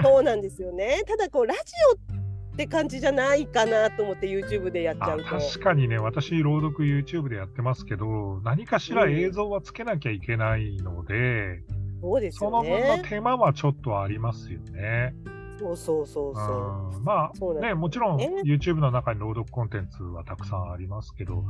[0.03, 1.03] そうなんですよね。
[1.07, 2.17] ただこうラジオ
[2.53, 5.25] って感じじゃないかなと思って YouTube でやっちゃあうと。
[5.25, 11.61] 確かにね、私、朗読 YouTube でやってますけど、何かしら映像はつけなきゃいけないので、
[12.01, 13.03] そうですよその分のね。
[13.07, 15.13] 手間はちょっとありますよね。
[15.59, 16.97] そうそうそうそう。
[16.97, 21.43] うんまあね、もちろんね YouTube の中に朗読コンテンツはたくさんありますけど、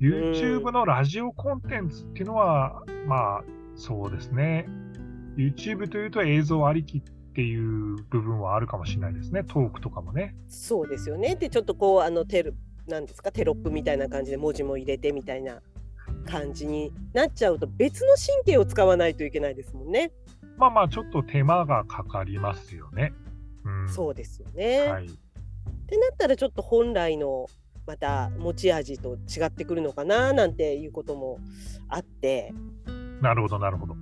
[0.00, 3.44] YouTube のラジオコンテンツっていうのは、まあ
[3.74, 4.66] そうですね、
[5.36, 7.00] YouTube というと映像ありきっ
[7.34, 10.34] ていう部分はあるかもしれないですね、トークとかもね。
[10.48, 11.36] そうですよね。
[11.36, 12.52] でちょっとこうあのテロ
[12.86, 15.60] なんですかテロップみたいな感じで文字も入れてみたいな
[16.26, 20.12] 感じになっちゃうと別の神経を使わないといけないですもんね。
[20.58, 23.12] まあまあ、ちょっと手間がかかりますよね。
[23.64, 24.88] うん、そうですよね。
[24.88, 25.06] はい。
[25.06, 25.08] っ
[25.88, 27.46] てなったらちょっと本来の
[27.86, 31.38] また持ち味と違ってくるのかななんていうことも
[31.88, 32.52] あって
[33.20, 33.96] なるほど、なるほど。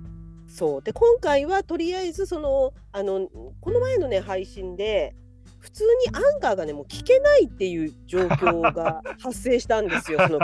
[0.47, 3.27] そうで今回はとりあえずそのあの
[3.59, 5.15] この前のね配信で
[5.59, 10.39] 普通にアンカーがねもう聞けないっていう状況が発生したんですよ その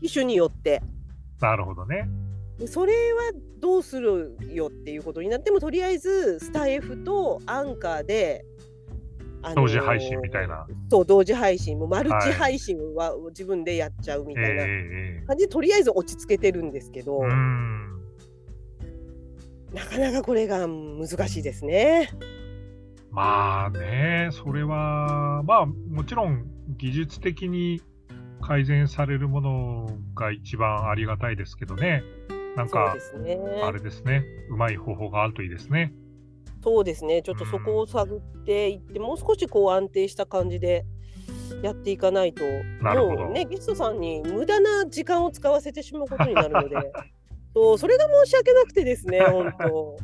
[0.00, 0.82] 機種によって。
[1.40, 2.08] なるほどね。
[2.58, 8.44] でそれはどうするよっていうことになってもとりあえずスタイフとアンカーで、
[9.42, 10.66] あ同時配信みたいな。
[10.90, 18.00] そう同時配信もマルはいチ配信は自分でやっちゃうみえたいなえ感じで、とりあえず落ち着けてるんですけど、うん。
[19.72, 22.10] なかなかこれが難しいですね。
[23.10, 27.80] まあね、それは、まあもちろん技術的に
[28.40, 32.02] 改善されるものが一番ありがたいですけどね。
[32.56, 33.38] なんかね。
[33.62, 35.92] あれですね、うまい方法があるといいですね。
[36.68, 37.22] そうですね。
[37.22, 40.84] ちょっとそこを探っていって、もう少しこう安定した感じで
[41.62, 42.44] やっていかないと、
[42.82, 46.76] なるほどもうね、ゲストさんに無駄な時間を使わせてしまうことになるので、
[47.56, 49.96] そうそれが申し訳なくてですね、本当。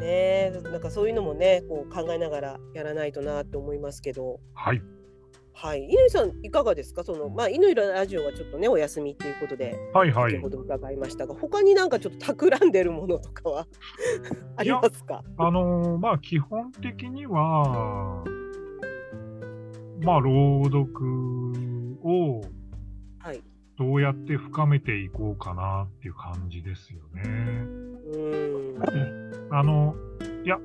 [0.00, 4.80] ねえ、なんかそういうのもね、こう考えながらやらないとなって思いますけど、はい。
[5.64, 7.04] はい、乾さんいかがですか？
[7.04, 10.50] そのまあ乾ラジオはちょっとねお休みっていうことではいはい先ほ。
[10.50, 13.66] ど伺いましたが、他になんかちょっと企んでるものとかは
[14.58, 15.24] ありますか？
[15.38, 18.22] あのーまあ基本的には、
[20.02, 20.86] まあ朗読
[22.02, 22.42] を
[23.20, 23.42] はい。
[23.78, 27.22] どうやって深めていこうかなっていう感じですよね。
[27.24, 29.52] うーん。
[29.52, 29.96] あの、
[30.44, 30.60] いや、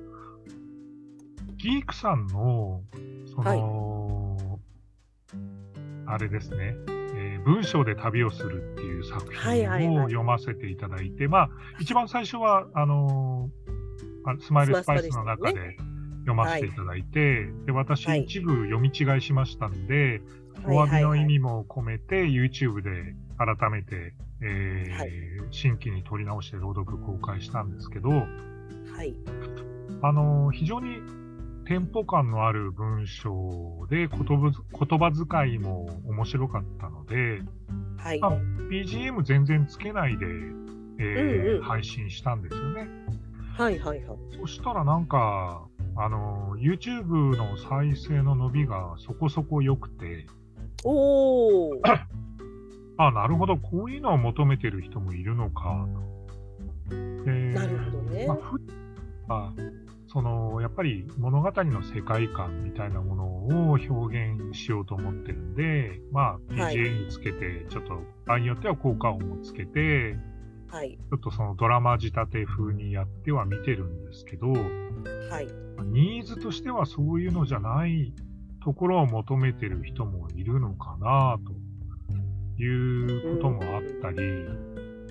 [1.57, 2.83] ギークさんの、
[3.33, 3.98] その、
[6.09, 11.49] あれですね、えー文章で旅をするっていう作品を読ませていただいて、まあ、
[11.79, 13.49] 一番最初は、あの
[14.25, 15.77] あスマイルスパイスの中でで
[16.19, 20.21] 読ませていただいて、で私、はい一部読み違いしましたんで、
[20.65, 25.11] お詫びの意味も込めて、YouTube で改めて、えーはい。
[25.51, 28.23] 新規に取り直して朗読公開したんですけど、は
[29.03, 29.15] い。
[30.01, 30.97] あの非常に
[31.69, 37.43] テンポ感のある文章で言葉遣いも面白かったので、
[37.95, 38.19] はい。
[38.23, 38.29] あ
[38.71, 41.61] BGM 全然つけないで、えーうんうん。
[41.61, 42.87] 配信したんですよね。
[43.55, 44.17] はいはいはい。
[44.41, 45.61] そしたらなんか、
[45.95, 50.25] あの YouTube の再生の伸びがそこそこ良くて、
[50.83, 51.81] おお
[52.97, 55.87] あ、なるほど、こういうのを求めてる人もいるのか。
[56.89, 56.95] と。
[57.25, 58.27] でなるほどね。
[59.27, 63.25] まあそのやっぱり物語の世界観みたいなもの
[63.69, 66.75] を表現しようと思ってるんで、まあ、はい。
[66.75, 70.17] BGM つけて、ちょっと場合によっては効果音もつけて、
[70.67, 70.97] はい。
[70.97, 74.57] ちょっとそのドラマ仕立て風にやっては見てるんですけど、は
[75.41, 75.47] い。
[75.85, 78.11] ニーズとしてはそういうのじゃない
[78.63, 81.37] ところを求めてる人もいるのかな
[82.57, 84.17] ということもあったり、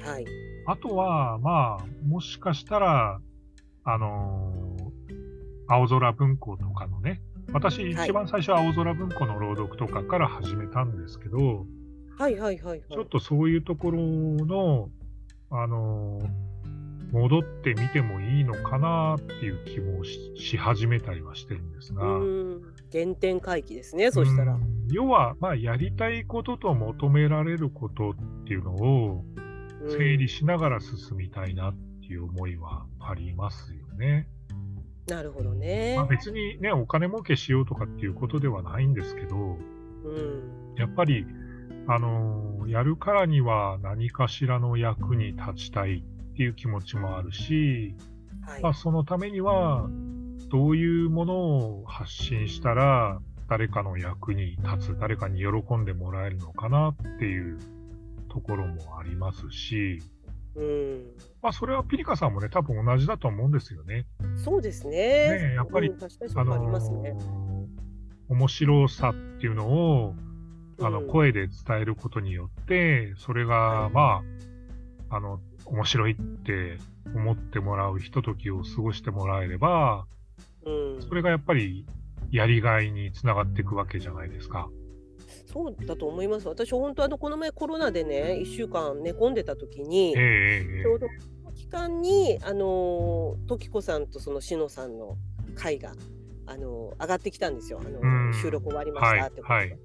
[0.02, 0.24] はい。
[0.66, 3.20] あとは、まあ、もしかしたら、
[3.84, 4.67] あのー
[5.68, 7.20] 青空文庫とかのね、
[7.52, 8.08] 私、はい。
[8.08, 11.66] 一番最初は青空文庫の朗読とかから始めたんですけど、
[12.18, 14.88] はいはいはいちょっとそういうところの、
[15.50, 16.48] あのー
[17.12, 22.62] 戻ってみてもいいのかなっていう気もしし始めたりはしてるんですが、うん。
[22.92, 24.54] 原点回帰ですねそしたら。
[24.54, 28.14] うん要は、まあ、やりたいことと求められることっ
[28.46, 29.24] ていうのを
[29.82, 29.90] うん。
[29.90, 34.28] 整理しながら進みたいなっていう思いはありますよね。
[35.08, 35.94] なるほどね。
[35.96, 40.74] まあ、別にね、お金儲けしようとかっていうことではないんですけど、うん。
[40.76, 41.26] やっぱり、
[41.86, 47.94] あのーやるからには何かしらの役に立ちたいっていう気持ちもあるし、
[48.42, 48.62] はい。
[48.62, 49.88] まあ、そのためには、
[50.50, 57.58] どういうものを発信したら、誰かの役に立つ、誰かに喜んでもらえるのかなっていう
[58.28, 60.02] ところもありますし、
[60.58, 61.04] うん。
[61.40, 64.06] まあ、それはピリカさんもね、多分同じだと思うんですよね。
[64.36, 64.90] そうですね。
[64.90, 67.10] ねえやっぱりうんありますね。
[67.10, 67.68] あのー
[68.30, 70.14] 面白さっていうのを、
[70.80, 74.22] あの、うん声で伝えることによって、それが、ま
[75.08, 76.78] あ、あの、面白いって
[77.14, 80.06] 思ってもらうひとときを過ごしてもらえれば、
[80.66, 81.02] うん。
[81.02, 81.86] それがやっぱり
[82.30, 84.68] やりがいにつながっていくわけじゃないですか。
[85.50, 86.46] そうだと思います。
[86.46, 91.12] 私、本当あのこの前コロナでね、1週間寝込んでた時に、ちょうどこ
[91.46, 95.16] の期間に、あのー時子さんとそのしのさんの
[95.54, 95.92] 会が、
[96.46, 97.80] あのー上がってきたんですよ。
[97.82, 99.78] あの収録終わりましたってことで、はいはい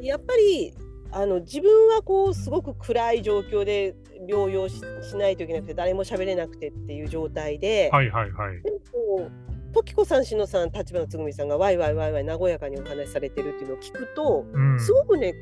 [0.00, 0.74] やっぱり
[1.12, 3.94] あの自分はこうすごく暗い状況で
[4.28, 8.62] 療養ししないといけなくて誰も喋れなくてっていう状態で、はいはいはい。
[8.62, 9.45] でもこう
[9.76, 14.80] 時子さん、しのさん、立花つぐみさんがワイワイワイワイ和やかにお話しされてるっていうのを聞くと、うん。
[14.80, 15.34] すごくね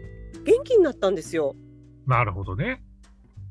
[0.44, 1.54] 元気になったんですよ。
[2.06, 2.82] なるほどね。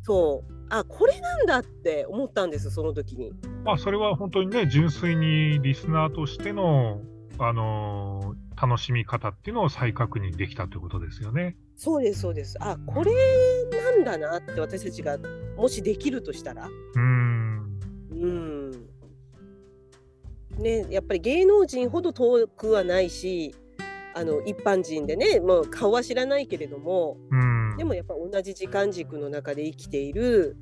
[0.03, 3.31] そうあこれなんだって思ったんですその時に。
[3.63, 7.01] まあ、それは本当にね、純粋にリスナーとしての、
[7.39, 11.57] あのー楽しみ方っていうのを再確認できたということですよね。
[11.75, 13.11] そうですそうですあこれ
[13.71, 15.17] なんだなって私たちが
[15.57, 16.67] もしできるとしたら。
[16.67, 17.79] うーん。
[18.11, 18.62] うん
[20.57, 23.55] ね、やっぱり芸能人ほど遠くはないし
[24.13, 27.77] あの一般人でねもう顔は知らないけれどもうん。
[27.77, 30.55] でもやっぱ同じ時間軸の中で生きている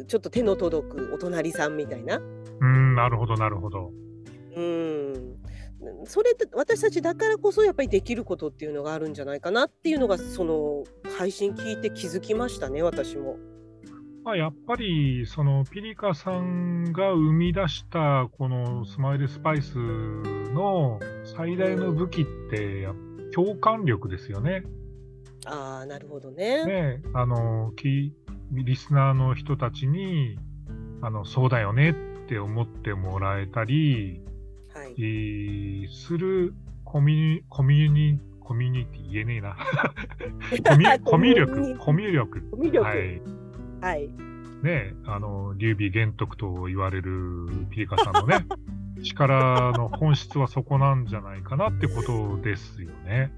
[0.00, 2.16] うちょっと手の届くお隣さんみたいな。
[2.18, 3.92] うん、なるほど、なるほど。
[4.56, 5.36] うん
[6.06, 10.84] それって私たちだからこそやっぱりできることっていうのがあるんじゃないかなっていうのがその
[11.16, 13.36] 配信聞いて気づきましたね私も。
[14.26, 20.98] まあ、やっぱり、そのピリカさんが生み出したこのスマイルスパイスの
[21.36, 22.92] 最大の武器って、や
[23.32, 24.64] 共感力ですよね。
[25.44, 26.66] ああなるほどね。
[26.66, 28.12] ね、あの、き
[28.50, 30.36] リスナーの人たちに、
[31.02, 31.94] あの、そうだよねっ
[32.26, 34.20] て思ってもらえたり、
[34.74, 36.52] はいえーする
[36.84, 39.56] コミュニ、コミュニ、コミュニティ言えねえな。
[40.68, 42.40] コミュコミュ力、コミュ力。
[42.50, 43.45] コミュ力はい。
[43.86, 44.08] はい
[44.62, 48.46] ね、あの、劉備玄徳と言われるピリカさんのね、
[49.04, 53.32] 力の本質はそこなんじゃないかなってことですよね。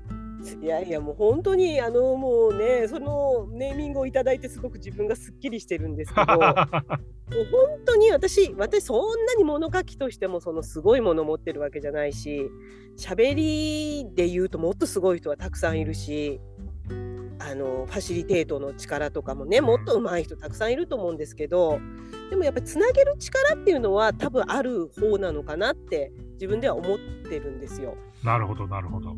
[0.63, 6.65] いやいやもう本当にあのもうねそのネーミングをいただいてすごく自分がすっきりしてるんですけど もう本
[7.85, 12.49] 当に私私そんなに物書きとしてもそのすごいもの持ってるわけじゃないし
[12.97, 16.41] 喋りで言うともっとすごい人はたくさんいるし
[17.41, 21.81] あのファシリテートの力とかもねもっと上手い人たくさんいると思うんですけど
[22.31, 27.97] でもやっぱりつなげる力っていうのは多分ある方なのかなって自分では思ってるんですよ。
[28.23, 29.17] なるほどなるほど。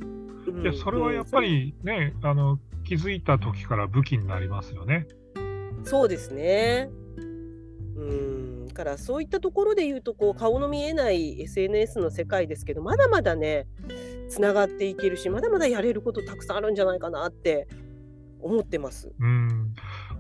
[0.63, 5.07] いやそれはやっぱりね、あの気づいた時から武器になりますよね。
[5.85, 6.89] そうですね。
[7.97, 13.67] うんからそういったところで言うとこう顔の見えない SNS の世界ですけどまだまだね
[14.29, 17.69] つながっていけるしまだまだやれることたくさんあるんじゃないかなって
[18.43, 19.13] 思ってます。
[19.19, 19.75] うん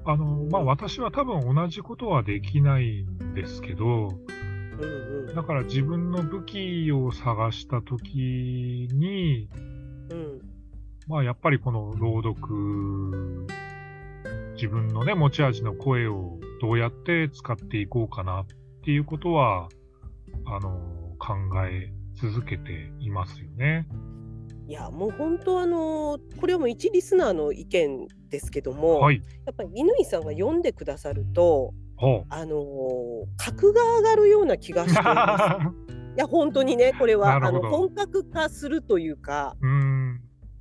[0.05, 4.09] あのまあ、私は多分同じことはできないんですけど、
[4.79, 9.49] うんうん、だから自分の武器を探したときに、
[10.11, 10.41] うん、
[11.07, 13.47] まあやっぱりこの朗読、
[14.55, 18.47] 自分のね、持ち味の声をどうやって使っていこうかなっ
[18.85, 19.69] ていうことは、
[20.47, 20.71] あの、
[21.19, 21.35] 考
[21.67, 23.87] え続けていますよね。
[24.71, 31.75] いやもう本当あのこれはもう一リスナーの意見ですけども、はい、やっぱり乾さんが読んでくださると、
[32.29, 32.63] あの
[33.37, 35.91] 格が上がるような気がしています。
[36.15, 39.57] いや本当にねこれはあの本格化するというか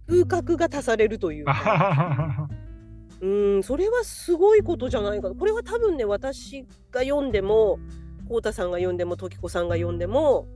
[0.07, 2.49] 風格が足されるというか。
[3.21, 7.77] うんそれはすごいことじゃないかこれは多分ね私が読んでも
[8.27, 10.47] 浩太さんが読んでも時子さんが読んでも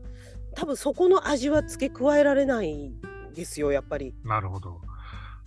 [0.56, 2.94] 多分そこの味は付け加えられない
[3.34, 4.14] ですよやっぱり。
[4.24, 4.82] なるほど。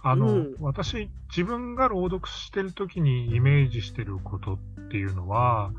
[0.02, 4.58] あの、うん、私自分が朗読してる時にイメージしてることっ
[4.88, 5.72] ていうのは、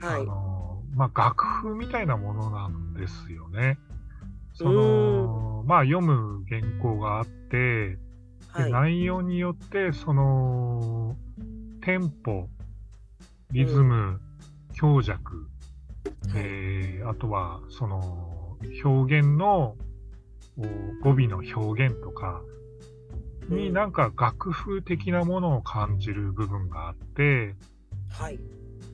[0.00, 3.78] はい、あのまあ、楽譜みたいなものなんですよね。
[4.52, 7.96] そのまあ読む原稿があって、
[8.48, 11.16] はい、内容によってその
[11.82, 12.48] テンポ、
[13.52, 14.20] リズム、うん、
[14.74, 15.48] 強弱、
[16.34, 19.76] えー、あとはその表現の
[21.02, 22.42] 語尾の表現とか
[23.48, 27.54] になんか楽譜的なものを感じる部分があって、
[28.10, 28.38] はい、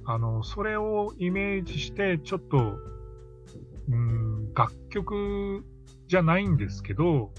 [0.05, 2.79] あのそれをイメージしてちょっと
[3.89, 5.65] うん楽曲
[6.09, 7.33] じゃないんですけど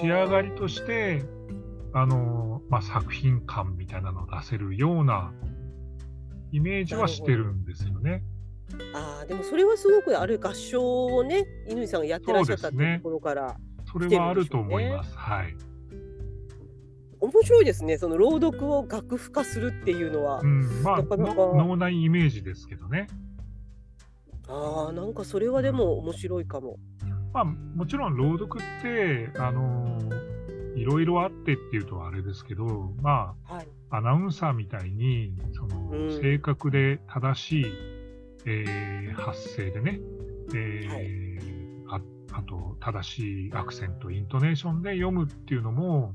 [0.00, 1.22] 仕上がりとして
[1.92, 5.32] あの、まあ、作品感みたいなのを出せるような
[6.52, 8.22] イメージはしてるんですよね。
[8.94, 13.56] ああ、でもそれはすごくある合唱をね、乾さんがやってらっしゃったっていうところから、
[13.90, 15.16] それはあると思います。
[15.16, 15.54] はい。
[17.20, 20.40] 面白いですね、その朗読を楽譜化するっていうのは。
[20.40, 23.08] うん、まあ、なかなか脳内イメージですけどね。
[24.48, 26.78] ああ、なんかそれはでも面白いかも。
[27.32, 37.64] まあ、もちろん朗読って、あのー、いろいろあってっていうとあれですけど、まあ、はい、アナウンサーみたいに、その、うん、正確で正しい
[38.46, 40.00] えー、発声でね、
[40.54, 46.14] えー、はい、ああと正しいアクセント、イントネーションで読むっていうのも、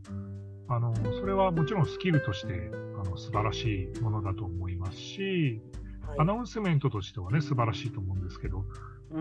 [0.68, 5.62] あのそれはもちろんスキルとしてあの素晴らしいものだと思いますし、
[6.08, 8.66] はい、アナウンスメントとしてはね素晴らしいと思うんですけど、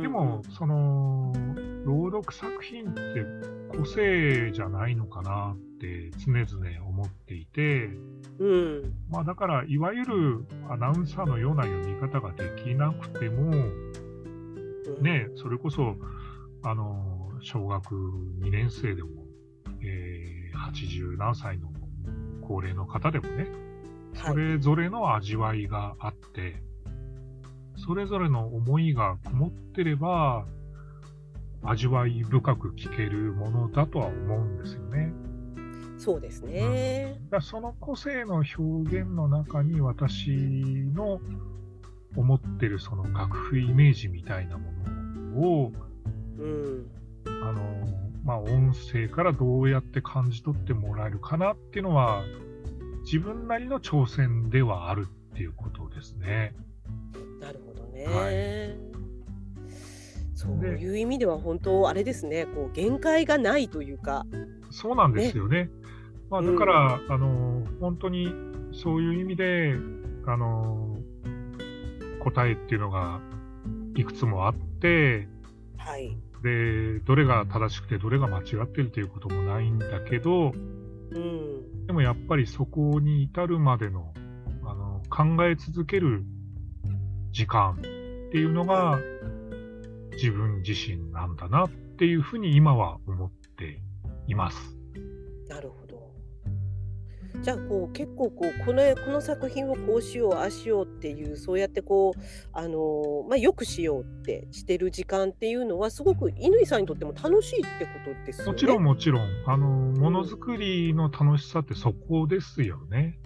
[0.00, 1.32] でも、その
[1.84, 3.24] 朗読作品って
[3.76, 7.90] 個性じゃないのかなって常々思っていて、
[8.38, 13.50] うん、まあだからいわゆるアナウンサーのような読み方ができなくても、
[15.00, 15.94] ね、それこそ
[16.62, 17.94] あの小学
[18.40, 19.10] 2年生でも、
[19.82, 21.68] えー、80何歳の
[22.42, 23.46] 高齢の方でもね、
[24.14, 26.62] それぞれの味わいがあって、
[27.76, 30.46] それぞれの思いがこもってれば、
[31.62, 35.12] 味わい深く聞けるものだとは思うんですよね。
[36.04, 37.16] そうですね。
[37.22, 40.28] うん、だその個性の表現の中に私
[40.94, 41.18] の
[42.14, 44.70] 思ってるその楽譜イメージみたいなも
[45.32, 45.72] のを、
[46.38, 46.90] うん、
[47.24, 47.62] あの、
[48.22, 52.22] まあ、音声からどうやって感じ取ってもらえるかなっていうのは、
[53.04, 56.54] 自分なりの挑戦ではあるっていうことですね。
[57.40, 58.04] なるほどね。
[58.04, 58.30] は
[58.90, 58.94] い
[60.34, 64.26] そういう意味では本当あれですね、こう限界がないというか。
[64.70, 65.64] そうなんですよね。
[65.64, 65.70] ね
[66.34, 68.26] まあ、だから、うん、あの本当に
[68.72, 69.76] そういう意味で
[70.26, 70.98] あの
[72.24, 73.20] 答えっていうのが
[73.94, 75.28] いくつもあって、
[75.76, 84.12] はい、でどれが正しくてどれが間違ってるということもないんだけど、うん、でもやっぱりそこに至るまでの
[84.64, 86.24] あの考え続ける
[87.30, 87.80] 時間っ
[88.32, 88.98] ていうのが
[90.14, 93.80] 自分自身なんだなっていうふうに今は思って
[94.26, 94.76] います。
[95.48, 95.83] なるほど。
[97.44, 102.20] じゃあこう結構こうこのこの作品をこうしようああしようっていうそうやってこう
[102.54, 108.52] あのまあよくしようってしてる時間っていうのはすごく乾さんにとっても楽しいってことですよね。
[108.52, 113.18] もちろんもちろんあのものづくりの楽しさってそこですよね。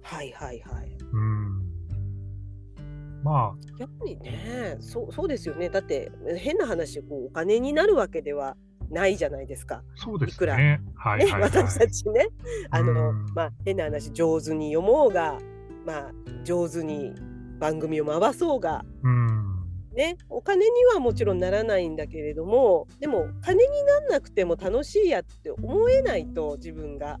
[0.00, 0.96] はいはいはい。
[1.12, 1.78] うん
[3.22, 8.56] まあやっぱりねそうそうですよねだって変な話こうお金になるわけでは
[8.90, 9.82] ないじゃないですか。
[9.96, 10.34] そうですね。
[10.34, 12.28] いくら、ねはいはいはい、私たちね、
[12.70, 15.38] あの、まあ、変な話、上手に読もうが、
[15.86, 16.12] まあ、
[16.44, 17.12] 上手に
[17.58, 18.84] 番組を回そうが、
[19.98, 27.18] ね、お金にはもちろんならないんだけれども、でも、金になんなくても楽しいやって思えないと、自分が。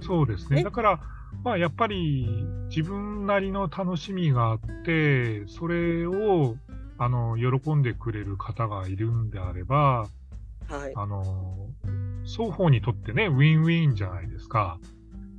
[0.00, 0.56] そうですね。
[0.56, 1.00] ねだから、
[1.44, 2.26] まあ、やっぱり
[2.68, 6.56] 自分なりの楽しみがあって、それを
[6.96, 10.06] あの喜んでくれる方がいるんであれば、
[10.76, 11.68] はい、あの
[12.24, 14.78] 双方にとってね、ウィンウィンじゃないですか。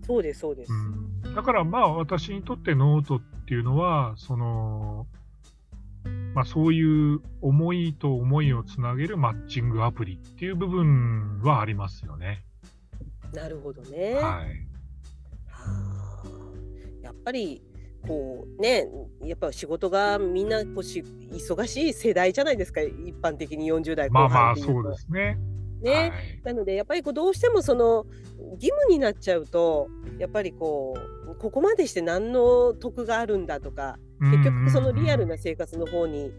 [0.06, 0.74] そうです、そうです。
[0.74, 5.08] うん、だからまあ、私にとってノートっていうのは、その、
[6.34, 12.44] まあ、そういう思いと思いをつなげるマッチングアプリっていう部分はありますよね。
[13.34, 14.16] なるほどね。
[14.16, 14.22] はい。
[15.48, 16.24] はあ、
[17.02, 17.64] やっぱり
[18.08, 18.88] こうね
[19.22, 25.38] やっぱ仕事がみんなこうし忙しい世代じゃないですか一般的に40代後半まあまあそうですね。
[25.82, 26.12] ね、はい、
[26.44, 28.06] なのでやっぱりこうどうしてもその
[28.56, 30.96] 義務になっちゃうとやっぱりこ
[31.30, 36.32] うここまでして何の得があるんだとか結局そのリアルな生活の方に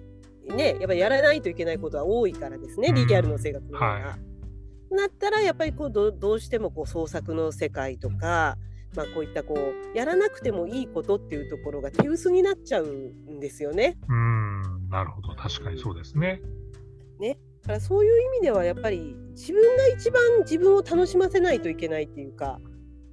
[0.49, 3.93] ねやっぱりやらないといけないことは多いからですねリアルの生活の方が。
[3.93, 8.57] はい、なったらやっぱりこうどうしてもこう創作の世界とか
[8.97, 13.99] まあ、こういったこうやらなくてもいいことっていうところが手薄になっちゃうんですよね。
[14.09, 16.41] うんなるほど確かにそうですね。
[17.19, 22.61] ねだからそういう意味ではやっぱり自分が一番自分を楽しませないといけないっていうか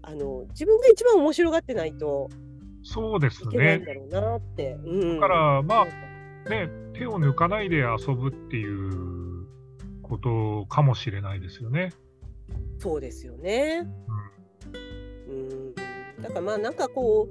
[0.03, 2.29] あの自分が一番面白がってないと
[2.83, 3.79] そうですね。
[3.79, 4.77] だろうなって。
[4.85, 9.47] うん、だからまあね手を抜かないで遊ぶっていう
[10.03, 11.93] ことかもしれないですよね。
[12.79, 13.81] そうですよね。
[13.81, 14.30] うん、うん
[16.21, 17.29] だからまあなんかこ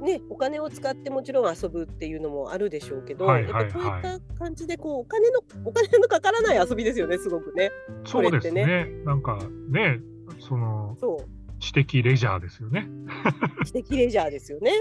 [0.00, 7.70] うねお金を使ってもちろん遊ぶっていうのもあるでしょうけど、はいはいはい、やっぱこういった感じでこうお金のお金のかからない遊びですよねすごくね。
[8.04, 8.66] そうですね。
[8.66, 9.38] ねなんか
[9.70, 10.00] ね
[10.38, 10.96] その
[11.58, 12.88] 知的レジャーですよね。
[13.64, 14.72] 知的レジャーですよね。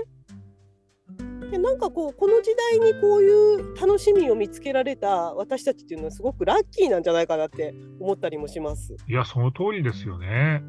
[1.52, 8.96] でなんかこうこの時代にこういう楽しみを見つけられた私たちっていうのはすごくラッキーなんじゃないかなって思ったりもします。
[9.08, 10.62] いやその通りですよね。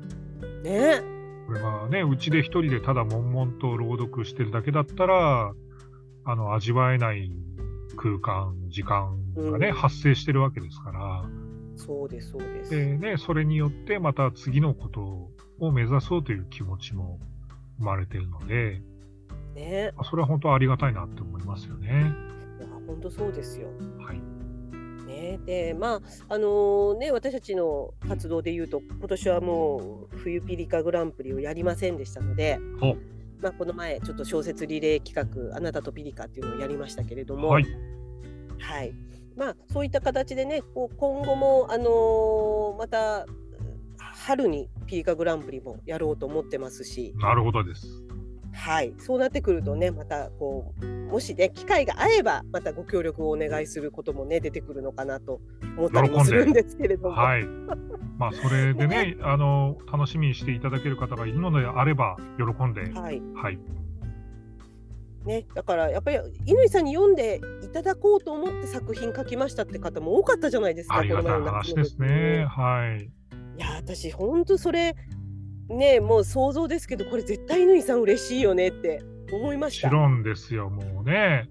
[0.63, 1.20] ね。
[1.51, 5.53] これがね、うちで一人でただ悶々と朗読してるだけだったら、
[6.25, 7.33] あの、味わえない
[7.97, 11.25] 空間、時間がね、うん、発生してるわけですから。
[11.75, 12.71] そうです、そうです。
[12.71, 15.29] で、ね、それによってまた次のこと
[15.59, 17.19] を目指そうという気持ちも
[17.81, 18.81] 生まれているので、
[19.57, 21.89] ね、それは本当ありがたいなって思いますよね。
[22.61, 23.67] いや、本当そうですよ。
[23.99, 24.21] はい。
[25.11, 25.39] ね。
[25.45, 25.95] でま
[26.29, 32.59] ああのー、ね私たちの活動でいうと今年はもう冬ピリカグランプリをやりませんでしたので。
[33.43, 35.17] まあ、この前ちょっと小説リレー企
[35.51, 37.65] 画「あなたとピリカ」っていうのをやりましたけれども、はい、
[38.59, 38.93] はい、
[39.35, 43.25] まあ、そういった形でねこう今後も、あのー、また
[43.97, 48.03] 春にピリカグランプリもやろうと思ってますしなるほどです
[48.53, 55.41] はい、そうなってくるとねまたこうもしね機会があればまたご協力をお願いすることもね出てくるのかなと
[55.77, 57.15] 思ったりもするんですけれども。
[57.15, 57.45] はい。
[58.19, 62.83] まあそれでね あの楽しみにしていただける方がいるのであれば喜んで。
[62.93, 63.23] はい。
[63.35, 63.59] はい。
[65.25, 70.97] ね、だからやっぱり乾さんに読んでいただこうと思って作品書きましたって方も多かったじゃないですか。
[70.97, 72.47] ありがたい話ですね。
[72.49, 73.05] はい。
[73.05, 74.97] いや私本当それ
[75.71, 79.03] ねもう想像ですけどこれ絶対乾さん嬉しいよねって
[79.33, 79.89] 思いました。
[79.89, 81.49] もちろんですよもうね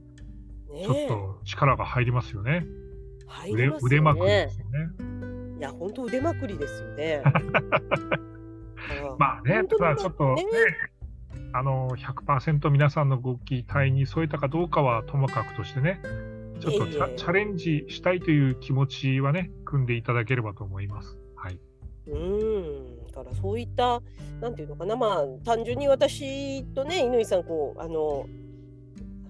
[0.72, 2.66] ねちょっと力が入りますよね。
[3.28, 4.80] 入りますよね腕まくりですよね。
[5.60, 7.22] いや本当腕まくりですよね。
[9.18, 10.46] まあねただちょっとね
[11.54, 16.02] あの100%皆さんのご期待に添えたかどうかはともかくとしてね
[16.60, 21.18] ちょっとチャ,、チャレンジしたいという気持ちはね組んでいただければと思います。
[21.36, 21.60] はい。
[22.08, 24.02] うんからそういった
[24.42, 28.26] なんていうのかなまあ単純に私とね乾さんこうあの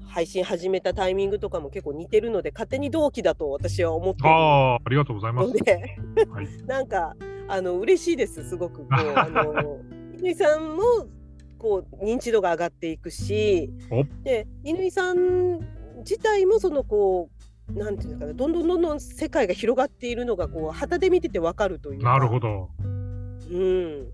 [0.07, 5.51] 配信始めたタイミングとかも結構似てるので勝手に同期だと私は思ってあありがとうございます。
[5.51, 7.15] はい、 なんか
[7.47, 9.79] あの嬉しいですすごくこうあの
[10.21, 10.83] 乾さんも
[11.57, 13.69] こう認知度が上がっていくし
[14.23, 15.59] で乾さん
[15.99, 22.69] 自体もそのこうなんていうかねどんどんどんどん世界が広がっているのがこう旗で見ててわかるというなるほど。
[23.49, 24.07] うん、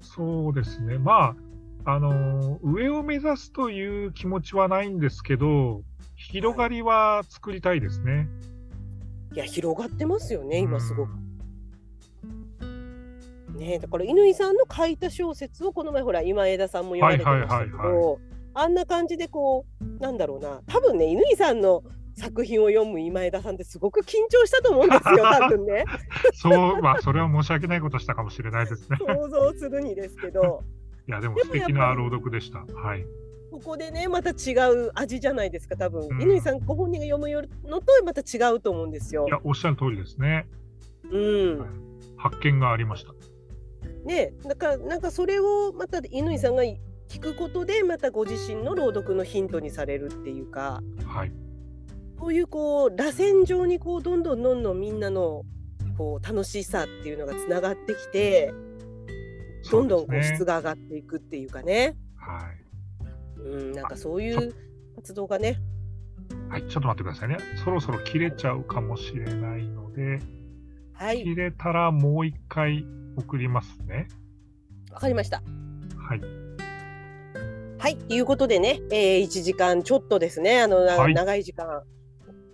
[0.00, 1.36] そうですね、ま
[1.84, 5.82] あ、あの上を目指すという気持ちはないんですけど、
[6.16, 8.28] 広がりは作りたいですね。
[9.34, 9.38] い。
[9.38, 11.10] や広がってますよね今すごく。
[11.12, 11.30] うん
[13.60, 18.18] ねだから乾さんの書いた小説をこの前ほら今枝さんも読まれてましたけど、
[18.54, 20.62] あんな感じでこうなんだろうな。
[20.66, 21.84] 多分ね乾さんの
[22.20, 25.84] 作品を読む今枝さんってすごく緊張したと思うんですよ 多分ね
[26.34, 28.98] そう、まあ、それは申し訳ないことしたかもしれないですね。
[29.00, 30.62] 想像するにですけど
[31.08, 32.60] いや、でも素敵な朗読でした。
[32.72, 33.04] はい。
[33.50, 39.30] ここでねまた違う味じゃないですか多分うん乾さんご本人が読むのとまた違うと思うんですよい。
[39.30, 40.46] や、おっしゃる通りですね。
[41.10, 41.66] うん
[42.16, 43.12] 発見がありました。
[44.04, 51.32] ねだからなんかそれをまた乾さんが聞くことでまたご自身の朗読のヒントにされるっていうかはい。
[52.20, 55.42] こういうこう螺旋状にこうどんどんどんどんみんなの
[55.96, 58.52] こう楽しさっていうのがつながってきて
[59.70, 60.50] どんどんこう質が。
[60.50, 62.48] が上がっていくっていうかね、は
[63.38, 63.40] い。
[63.40, 64.54] うん、なんかそういう
[64.96, 65.58] 活動がね
[66.48, 67.38] はい、ちょっと待ってくださいね。
[67.64, 70.20] そろそろ切れちゃうかもしれないので、
[70.92, 72.84] はい切れたらもう一回
[73.16, 74.08] 送りますね。
[74.92, 75.42] わかりました。
[75.96, 76.20] はい。
[77.78, 81.82] はいということでね、えー、1時間ちょっとですねあの、なはい長い時間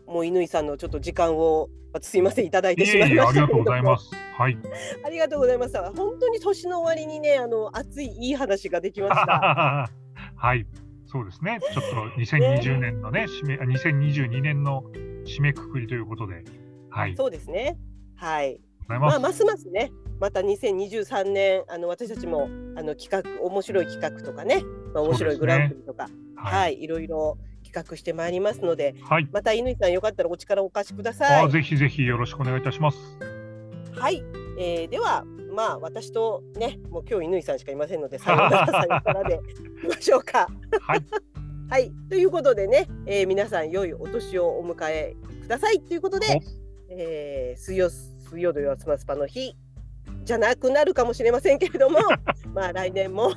[0.07, 1.69] もう乾さんのちょっと時間を
[2.01, 4.11] すいませんいただいいてしまえいましたけれどもありがとうございます。
[4.37, 4.59] はい。
[5.05, 5.83] ありがとうございました。
[5.93, 9.91] 本当に年の終わりにね、あの熱いいい話ができました。
[10.37, 10.67] はい。
[11.07, 11.59] そうですね。
[11.73, 14.83] ちょっと2020年のね、締め、あ2022年の
[15.25, 16.45] 締めくくりということで、
[16.91, 17.17] はい。
[17.17, 17.79] そうですね。
[18.17, 18.61] はい。
[18.89, 19.13] ございます。
[19.13, 24.63] まあますますね、また2023年あの私たちもあの企画面白い企画とかね、
[24.93, 26.45] まあ、面白いグランプリとか、は。
[26.45, 27.39] はいい、いろいろ
[27.77, 29.29] 企画してまいりますので、はい。
[29.33, 31.45] また乾さんよかったらお力をお貸しください。
[31.45, 32.99] あぜひぜひよろしくお願いいたします。
[33.93, 34.23] はい。
[34.59, 35.25] えー、では。
[35.55, 39.41] まあ私とねもう今日乾さんしかいませんのでさようならさようならで
[39.79, 40.49] いきましょうか。
[40.83, 41.01] はい。
[41.69, 46.41] はい、ということでね、えー皆さん良いお年をお迎えくださいということで、
[46.91, 49.57] えー水曜水曜土曜スマスパの日
[50.25, 51.99] じゃなくなるかもしれませんけれども
[52.55, 53.33] まあ来年も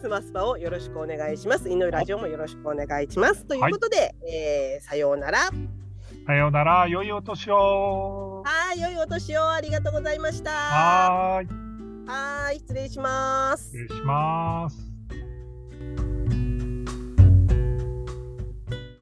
[0.00, 1.68] スマスパをよろしくお願いします。
[1.68, 3.44] イノラジオもよろしくお願いします。
[3.44, 5.50] ということで、えーさようなら。
[6.26, 8.42] さようなら、良いお年を。
[8.44, 10.50] はい、良いお年をありがとうございました。
[10.50, 11.48] はーい。
[12.06, 13.78] はーい、失礼します失。
[13.78, 14.87] 礼します。